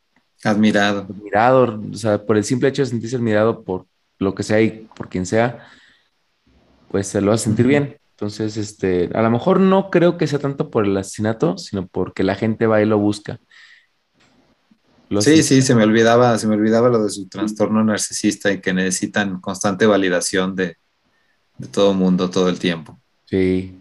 [0.44, 1.00] admirado.
[1.00, 3.86] Admirado, o sea, por el simple hecho de sentirse admirado por
[4.18, 5.66] lo que sea y por quien sea,
[6.90, 7.98] pues se lo a sentir bien.
[8.10, 12.22] Entonces, este, a lo mejor no creo que sea tanto por el asesinato, sino porque
[12.22, 13.40] la gente va y lo busca.
[15.20, 18.72] Sí, sí, se me olvidaba, se me olvidaba lo de su trastorno narcisista y que
[18.72, 20.76] necesitan constante validación de,
[21.58, 22.98] de todo mundo todo el tiempo.
[23.24, 23.78] Sí.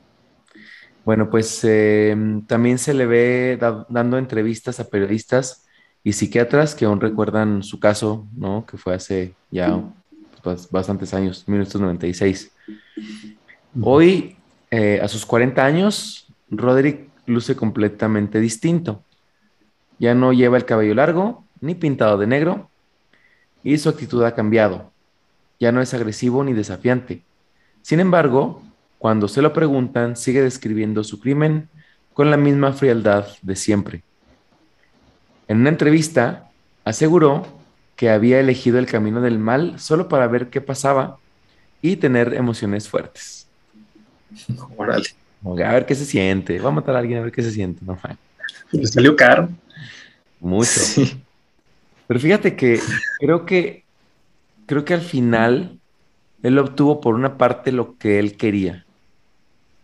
[1.06, 5.66] Bueno, pues em, también se le ve dando entrevistas a periodistas
[6.04, 8.66] y psiquiatras que aún recuerdan su caso, ¿no?
[8.66, 9.82] Que fue hace ya
[10.42, 12.52] pues, bastantes años, 1996.
[13.82, 14.36] Hoy,
[14.72, 19.04] eh, a sus 40 años, Roderick luce completamente distinto.
[20.00, 22.70] Ya no lleva el cabello largo, ni pintado de negro,
[23.64, 24.92] y su actitud ha cambiado.
[25.60, 27.24] Ya no es agresivo ni desafiante.
[27.82, 28.62] Sin embargo,
[28.98, 31.70] cuando se lo preguntan, sigue describiendo su crimen
[32.14, 34.04] con la misma frialdad de siempre.
[35.48, 36.50] En una entrevista,
[36.84, 37.46] aseguró
[37.96, 41.18] que había elegido el camino del mal solo para ver qué pasaba
[41.82, 43.48] y tener emociones fuertes.
[44.76, 45.08] Órale.
[45.46, 46.60] A ver qué se siente.
[46.60, 47.86] Va a matar a alguien a ver qué se siente.
[47.86, 47.98] No,
[48.72, 49.50] Le salió caro.
[50.46, 50.80] Mucho.
[52.08, 52.80] Pero fíjate que
[53.20, 53.84] creo que
[54.68, 55.80] creo que al final
[56.44, 58.86] él obtuvo por una parte lo que él quería,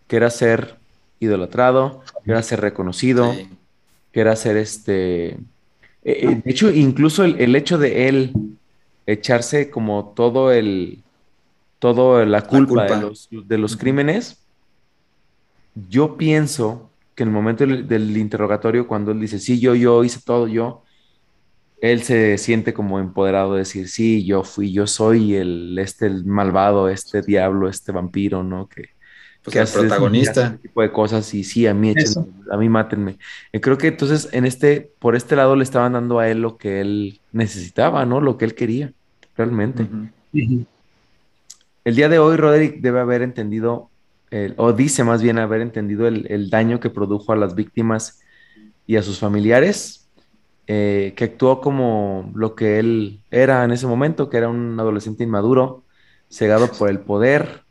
[0.07, 0.75] que era ser
[1.19, 3.33] idolatrado, que era ser reconocido,
[4.11, 5.29] que era ser este.
[5.29, 5.39] Eh,
[6.03, 8.33] eh, de hecho, incluso el, hecho de él
[9.07, 10.99] echarse como todo el
[11.79, 14.37] todo la culpa, De, los, de los crímenes
[15.89, 16.90] yo pienso
[17.21, 20.81] que en el momento del, interrogatorio, cuando él dice, sí, yo, yo hice todo yo,
[21.79, 26.25] él se siente como empoderado de decir, sí, yo fui, yo soy el, este, el
[26.25, 28.67] malvado, este diablo, este vampiro, ¿no?
[28.67, 28.89] Que,
[29.43, 30.57] pues el protagonista.
[30.63, 31.93] Tipo de cosas y sí, a mí,
[32.49, 33.19] a mí mátenme.
[33.53, 36.57] Y creo que entonces en este, por este lado le estaban dando a él lo
[36.57, 38.19] que él necesitaba, ¿no?
[38.19, 38.93] Lo que él quería,
[39.37, 39.87] realmente.
[40.33, 43.90] El día de hoy, Roderick debe haber entendido
[44.57, 48.19] o dice más bien haber entendido el, daño que produjo a las víctimas
[48.87, 50.07] y a sus familiares,
[50.67, 55.23] eh, que actuó como lo que él era en ese momento, que era un adolescente
[55.23, 55.83] inmaduro,
[56.29, 57.63] cegado por el poder,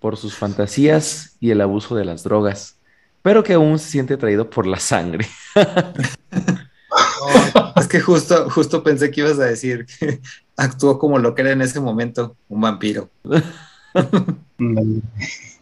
[0.00, 2.76] por sus fantasías y el abuso de las drogas,
[3.22, 5.26] pero que aún se siente atraído por la sangre.
[7.76, 10.20] es que justo, justo pensé que ibas a decir que
[10.56, 13.10] actuó como lo que era en ese momento, un vampiro.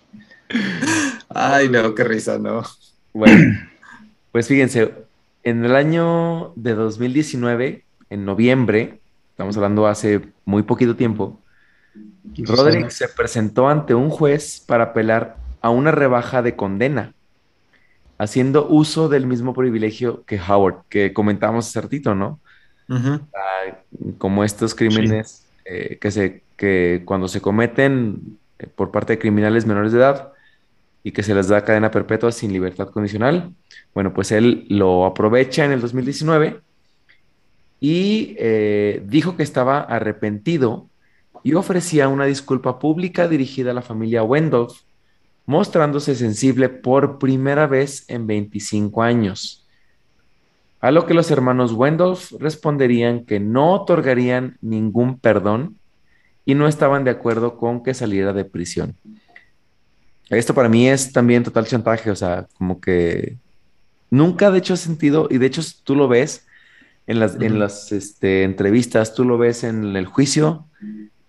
[1.29, 2.63] Ay, no, qué risa, no.
[3.13, 3.59] Bueno,
[4.33, 4.95] pues fíjense,
[5.43, 9.01] en el año de 2019, en noviembre,
[9.31, 11.39] estamos hablando hace muy poquito tiempo,
[12.37, 17.15] Roderick se presentó ante un juez para apelar a una rebaja de condena,
[18.19, 22.41] haciendo uso del mismo privilegio que Howard, que comentábamos hace ratito, ¿no?
[24.19, 29.67] Como estos crímenes eh, que, se, que cuando se cometen eh, por parte de criminales
[29.67, 30.33] menores de edad,
[31.03, 33.53] y que se les da cadena perpetua sin libertad condicional.
[33.95, 36.61] Bueno, pues él lo aprovecha en el 2019
[37.81, 40.89] y eh, dijo que estaba arrepentido
[41.43, 44.81] y ofrecía una disculpa pública dirigida a la familia Wendolf,
[45.47, 49.67] mostrándose sensible por primera vez en 25 años.
[50.81, 55.79] A lo que los hermanos Wendolf responderían que no otorgarían ningún perdón
[56.45, 58.95] y no estaban de acuerdo con que saliera de prisión.
[60.31, 63.37] Esto para mí es también total chantaje, o sea, como que
[64.11, 66.47] nunca de hecho he sentido, y de hecho tú lo ves
[67.07, 70.67] en las, en las este, entrevistas, tú lo ves en el juicio,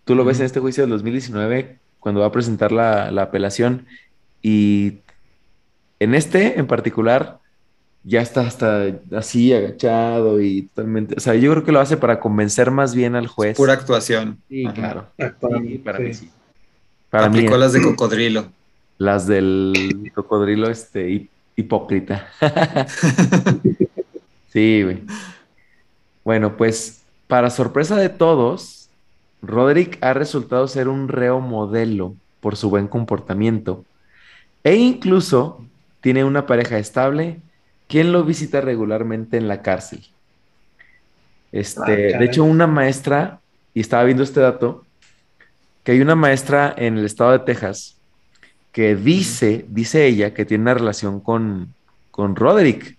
[0.03, 3.85] tú lo ves en este juicio del 2019, cuando va a presentar la, apelación,
[4.41, 4.99] y
[5.99, 7.39] en este en particular
[8.03, 12.19] ya está hasta así agachado y totalmente, o sea, yo creo que lo hace para
[12.19, 13.55] convencer más bien al juez.
[13.55, 14.39] Pura actuación.
[14.49, 15.07] Sí, claro.
[15.83, 16.29] para mí sí.
[17.09, 18.58] Para Aplicó las de cocodrilo
[18.99, 22.27] las del cocodrilo este, hipócrita.
[24.53, 25.03] sí, güey.
[26.23, 28.89] Bueno, pues para sorpresa de todos,
[29.41, 33.85] Roderick ha resultado ser un reo modelo por su buen comportamiento
[34.63, 35.65] e incluso
[36.01, 37.39] tiene una pareja estable
[37.87, 40.05] quien lo visita regularmente en la cárcel.
[41.53, 43.39] Este, ah, de hecho, una maestra,
[43.73, 44.85] y estaba viendo este dato,
[45.83, 47.98] que hay una maestra en el estado de Texas
[48.71, 51.73] que dice, dice ella, que tiene una relación con,
[52.11, 52.97] con Roderick.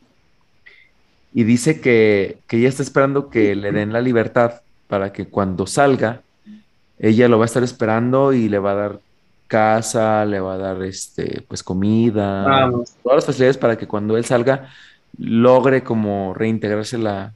[1.33, 5.67] Y dice que, que ella está esperando que le den la libertad para que cuando
[5.67, 6.23] salga,
[6.99, 9.01] ella lo va a estar esperando y le va a dar
[9.47, 12.95] casa, le va a dar este, pues comida, Vamos.
[13.03, 14.71] todas las facilidades para que cuando él salga
[15.19, 17.33] logre como reintegrarse a la,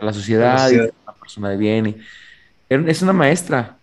[0.00, 0.84] a la sociedad y sociedad.
[0.86, 1.86] ser una persona de bien.
[1.88, 1.96] y-
[2.68, 3.75] es una maestra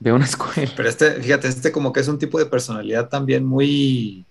[0.00, 0.72] de una escuela.
[0.76, 4.24] Pero este, fíjate, este como que es un tipo de personalidad también muy,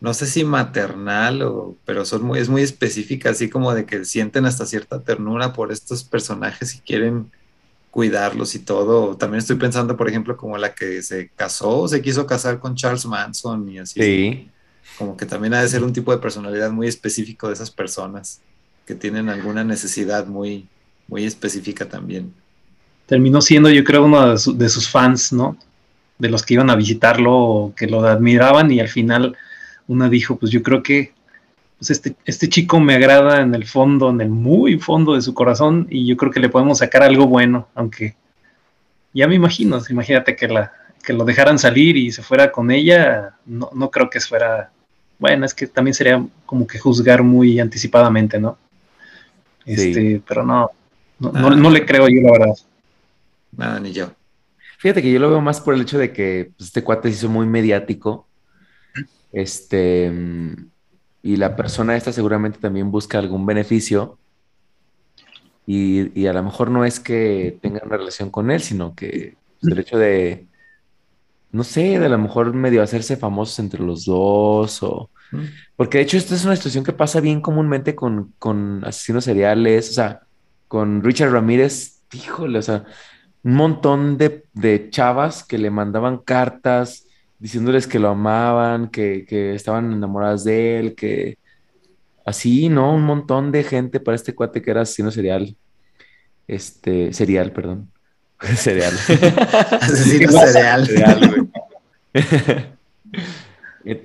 [0.00, 4.04] no sé si maternal o, pero son muy, es muy específica, así como de que
[4.04, 7.30] sienten hasta cierta ternura por estos personajes y quieren
[7.90, 9.16] cuidarlos y todo.
[9.16, 13.04] También estoy pensando, por ejemplo, como la que se casó, se quiso casar con Charles
[13.06, 14.00] Manson y así.
[14.00, 14.48] Sí.
[14.98, 18.40] Como que también ha de ser un tipo de personalidad muy específico de esas personas
[18.86, 20.68] que tienen alguna necesidad muy,
[21.08, 22.34] muy específica también.
[23.12, 25.58] Terminó siendo, yo creo, uno de, su- de sus fans, ¿no?
[26.18, 29.36] De los que iban a visitarlo o que lo admiraban y al final
[29.86, 31.12] una dijo, pues yo creo que
[31.78, 35.34] pues este, este chico me agrada en el fondo, en el muy fondo de su
[35.34, 38.14] corazón y yo creo que le podemos sacar algo bueno, aunque
[39.12, 40.72] ya me imagino, imagínate que, la,
[41.04, 44.70] que lo dejaran salir y se fuera con ella, no, no creo que fuera,
[45.18, 48.56] bueno, es que también sería como que juzgar muy anticipadamente, ¿no?
[49.66, 49.72] Sí.
[49.72, 50.70] Este, pero no,
[51.18, 51.54] no, no- Ah.
[51.56, 52.54] no le creo yo la verdad.
[53.56, 54.12] Nada, ni yo.
[54.78, 57.14] Fíjate que yo lo veo más por el hecho de que pues, este cuate se
[57.14, 58.26] hizo muy mediático.
[59.30, 60.66] Este, mm,
[61.22, 64.18] y la persona esta seguramente también busca algún beneficio.
[65.66, 69.36] Y, y a lo mejor no es que tenga una relación con él, sino que
[69.60, 70.48] pues, el hecho de,
[71.52, 74.82] no sé, de a lo mejor medio hacerse famosos entre los dos.
[74.82, 75.10] O...
[75.30, 75.44] Mm.
[75.76, 79.90] Porque de hecho, esta es una situación que pasa bien comúnmente con, con asesinos seriales.
[79.90, 80.22] O sea,
[80.66, 82.84] con Richard Ramírez, híjole, o sea
[83.44, 87.06] un montón de, de chavas que le mandaban cartas
[87.38, 91.38] diciéndoles que lo amaban, que, que estaban enamoradas de él, que
[92.24, 92.94] así, ¿no?
[92.94, 95.56] Un montón de gente para este cuate que era asesino serial.
[96.46, 97.90] Este, serial, perdón.
[98.56, 98.92] Serial.
[99.80, 100.86] Asesino cereal.
[100.88, 101.48] Serial, güey.
[103.84, 103.96] y,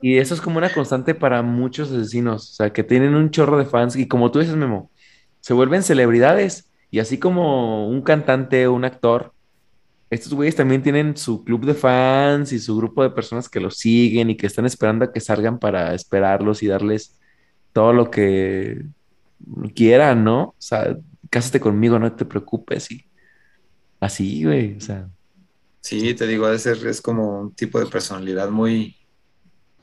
[0.00, 3.58] y eso es como una constante para muchos asesinos, o sea, que tienen un chorro
[3.58, 4.90] de fans y como tú dices, Memo,
[5.40, 9.32] se vuelven celebridades y así como un cantante un actor,
[10.08, 13.76] estos güeyes también tienen su club de fans y su grupo de personas que los
[13.78, 17.18] siguen y que están esperando a que salgan para esperarlos y darles
[17.72, 18.84] todo lo que
[19.74, 20.42] quieran, ¿no?
[20.42, 20.96] O sea,
[21.28, 22.88] cásate conmigo, no te preocupes
[24.00, 25.08] así, güey, o sea.
[25.80, 28.96] Sí, te digo, ser, es como un tipo de personalidad muy,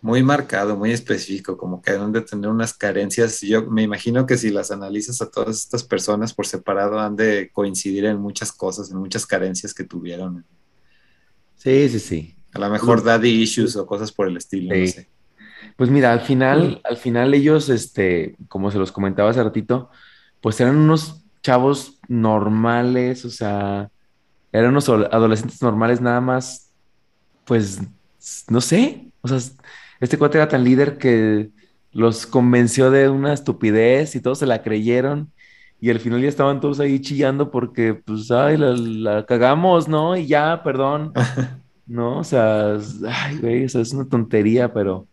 [0.04, 3.40] muy marcado, muy específico, como que han de tener unas carencias.
[3.40, 7.50] Yo me imagino que si las analizas a todas estas personas por separado, han de
[7.54, 10.44] coincidir en muchas cosas, en muchas carencias que tuvieron.
[11.56, 12.36] Sí, sí, sí.
[12.54, 15.10] A lo mejor daddy issues o cosas por el estilo, no sé.
[15.78, 19.90] Pues mira, al final, al final ellos, este, como se los comentaba hace ratito,
[20.42, 23.90] pues eran unos chavos normales, o sea,
[24.52, 26.72] eran unos ado- adolescentes normales nada más,
[27.46, 27.80] pues,
[28.50, 29.40] no sé, o sea,
[30.04, 31.50] este cuate era tan líder que
[31.92, 35.32] los convenció de una estupidez y todos se la creyeron
[35.80, 40.16] y al final ya estaban todos ahí chillando porque, pues, ay, la, la cagamos, ¿no?
[40.16, 41.12] Y ya, perdón,
[41.88, 42.20] ¿no?
[42.20, 45.06] O sea, es- ay, güey, o sea, es una tontería, pero...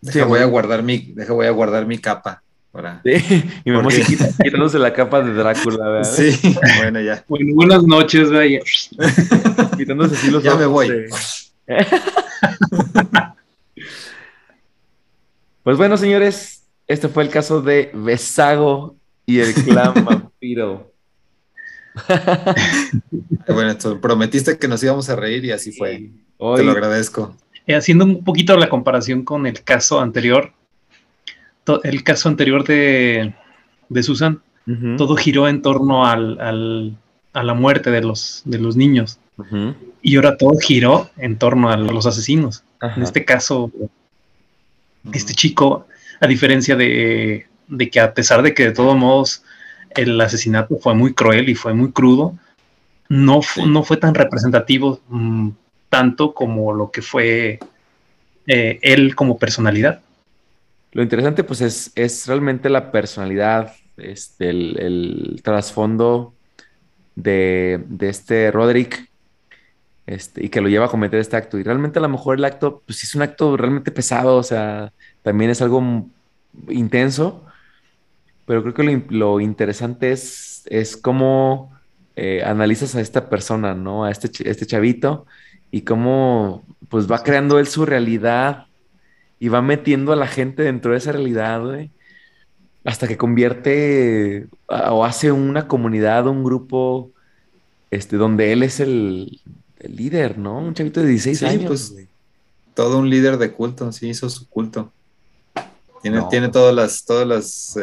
[0.00, 2.40] Deja, voy a guardar mi, deja, voy a guardar mi capa.
[2.70, 3.00] Para...
[3.02, 4.02] Sí, y me ¿Por qué?
[4.02, 6.04] quita, quitándose la capa de Drácula, ¿verdad?
[6.12, 7.24] Sí, bueno, ya.
[7.26, 8.60] Bueno, buenas noches, vaya.
[9.76, 10.88] Quitándose así los Ya me voy.
[10.88, 11.08] de-
[15.68, 18.96] Pues bueno, señores, este fue el caso de Besago
[19.26, 20.94] y el clan vampiro.
[23.46, 25.98] Bueno, esto, prometiste que nos íbamos a reír y así fue.
[25.98, 27.36] Te Hoy, lo agradezco.
[27.66, 30.52] Eh, haciendo un poquito la comparación con el caso anterior,
[31.84, 33.34] el caso anterior de,
[33.90, 34.40] de Susan,
[34.96, 36.96] todo giró en torno al, al-
[37.34, 39.18] a la muerte de los, de los niños.
[40.00, 42.64] Y ahora todo giró en torno a los asesinos.
[42.80, 43.70] ajá, En este caso,
[45.12, 45.86] este chico,
[46.20, 49.42] a diferencia de, de que a pesar de que de todos modos
[49.90, 52.36] el asesinato fue muy cruel y fue muy crudo,
[53.08, 55.50] no, fu- no fue tan representativo mm,
[55.88, 57.58] tanto como lo que fue
[58.46, 60.00] eh, él como personalidad.
[60.92, 66.34] Lo interesante, pues, es, es realmente la personalidad, este, el, el trasfondo
[67.14, 69.07] de, de este Roderick,
[70.08, 71.58] este, y que lo lleva a cometer este acto.
[71.58, 74.92] Y realmente a lo mejor el acto, pues, es un acto realmente pesado, o sea,
[75.22, 76.06] también es algo
[76.68, 77.44] intenso,
[78.46, 81.72] pero creo que lo, lo interesante es, es cómo
[82.16, 84.04] eh, analizas a esta persona, ¿no?
[84.04, 85.26] A este, este chavito,
[85.70, 88.66] y cómo, pues, va creando él su realidad
[89.38, 91.90] y va metiendo a la gente dentro de esa realidad, güey,
[92.84, 97.10] hasta que convierte o hace una comunidad, un grupo,
[97.90, 99.40] este, donde él es el,
[99.80, 100.58] el líder, ¿no?
[100.58, 101.66] Un chavito de 16 Sí, años.
[101.66, 101.94] pues.
[102.74, 104.92] Todo un líder de culto, sí, hizo su culto.
[106.00, 106.28] Tiene, No.
[106.28, 107.76] tiene todas las, todas las,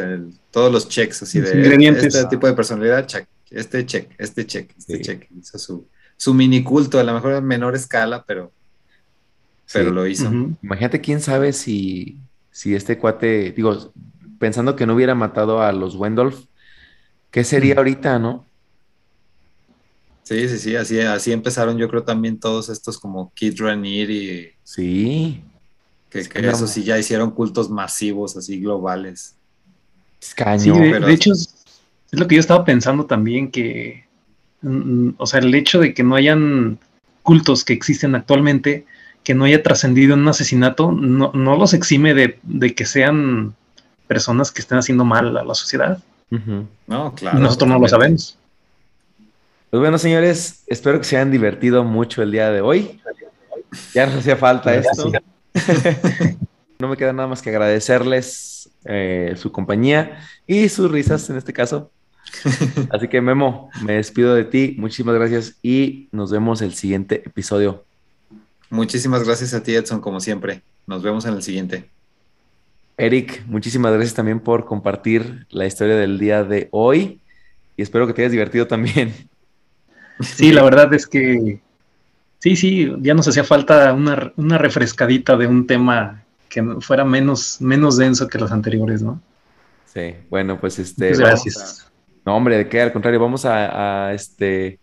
[0.50, 2.14] todos los checks así de ingredientes.
[2.14, 5.02] este tipo de personalidad, check, este check, este check, este Sí.
[5.02, 5.28] check.
[5.38, 5.86] Hizo su,
[6.16, 8.50] su mini culto, a lo mejor en menor escala, pero,
[9.70, 9.94] pero Sí.
[9.94, 10.32] lo hizo.
[10.62, 12.16] Imagínate quién sabe si,
[12.50, 13.92] si este cuate, digo,
[14.38, 16.44] pensando que no hubiera matado a los Wendolf,
[17.30, 18.45] ¿qué sería ahorita, no?
[20.26, 24.48] Sí, sí, sí, así, así empezaron yo creo también todos estos como Kid Ranier y
[24.64, 25.40] Sí,
[26.10, 29.36] que, Es que que no- eso sí ya hicieron cultos masivos, así globales.
[30.20, 30.58] es caño.
[30.60, 31.54] Sí, de, pero- de hecho es,
[32.10, 34.04] es lo que yo estaba pensando también que,
[34.62, 36.80] mm, o sea, el hecho de que no hayan
[37.22, 38.84] cultos que existen actualmente,
[39.22, 43.54] que no haya trascendido en un asesinato, no, no los exime de, de que sean
[44.08, 46.02] personas que estén haciendo mal a la sociedad.
[46.88, 47.38] No, claro.
[47.38, 48.36] y nosotros no lo sabemos.
[49.76, 52.98] Pues bueno, señores, espero que se hayan divertido mucho el día de hoy.
[53.92, 55.12] Ya nos hacía falta esto.
[56.78, 61.52] no me queda nada más que agradecerles eh, su compañía y sus risas en este
[61.52, 61.90] caso.
[62.90, 64.76] Así que Memo, me despido de ti.
[64.78, 67.84] Muchísimas gracias y nos vemos el siguiente episodio.
[68.70, 70.62] Muchísimas gracias a ti, Edson, como siempre.
[70.86, 71.90] Nos vemos en el siguiente.
[72.96, 77.20] Eric, muchísimas gracias también por compartir la historia del día de hoy
[77.76, 79.12] y espero que te hayas divertido también.
[80.20, 81.60] Sí, la verdad es que
[82.38, 87.60] sí, sí, ya nos hacía falta una, una refrescadita de un tema que fuera menos,
[87.60, 89.20] menos denso que los anteriores, ¿no?
[89.86, 91.10] Sí, bueno, pues este.
[91.10, 91.92] Muchas gracias.
[92.24, 94.80] No, hombre, de qué, al contrario, vamos a, a, este,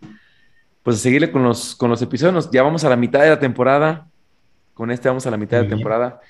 [0.81, 2.49] pues a seguirle con los, con los episodios.
[2.51, 4.07] Ya vamos a la mitad de la temporada.
[4.73, 5.77] Con este vamos a la mitad de la bien.
[5.77, 6.21] temporada.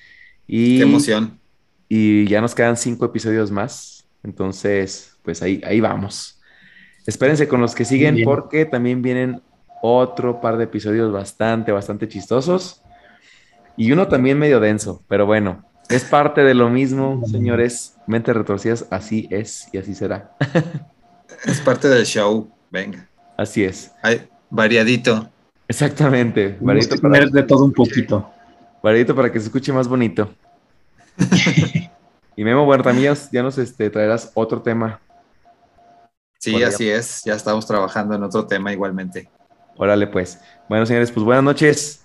[0.47, 1.39] Y, Qué emoción.
[1.87, 4.05] y ya nos quedan cinco episodios más.
[4.23, 6.32] Entonces, pues ahí, ahí vamos.
[7.05, 8.25] Espérense con los que siguen bien.
[8.25, 9.41] porque también vienen
[9.81, 12.81] otro par de episodios bastante, bastante chistosos.
[13.75, 17.95] Y uno también medio denso, pero bueno, es parte de lo mismo, señores.
[18.07, 20.31] Mentes retorcidas, así es y así será.
[21.45, 22.49] Es parte del show.
[22.71, 23.05] Venga.
[23.35, 23.91] Así es.
[24.01, 25.29] Ay, variadito.
[25.67, 26.57] Exactamente.
[26.57, 28.31] Que para, tener de todo un poquito.
[28.81, 30.33] variedito para que se escuche más bonito.
[32.35, 35.01] y Memo, bueno, también ya, ya nos este, traerás otro tema.
[36.43, 36.67] Sí, Por allá.
[36.67, 37.21] así es.
[37.23, 39.29] Ya estamos trabajando en otro tema igualmente.
[39.77, 40.41] Órale, pues.
[40.67, 42.03] Bueno, señores, pues buenas noches.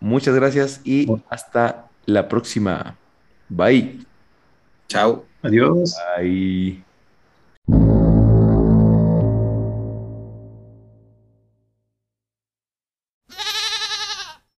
[0.00, 2.96] Muchas gracias y hasta la próxima.
[3.50, 4.06] Bye.
[4.88, 5.26] Chao.
[5.42, 5.94] Adiós.
[6.16, 6.82] Bye.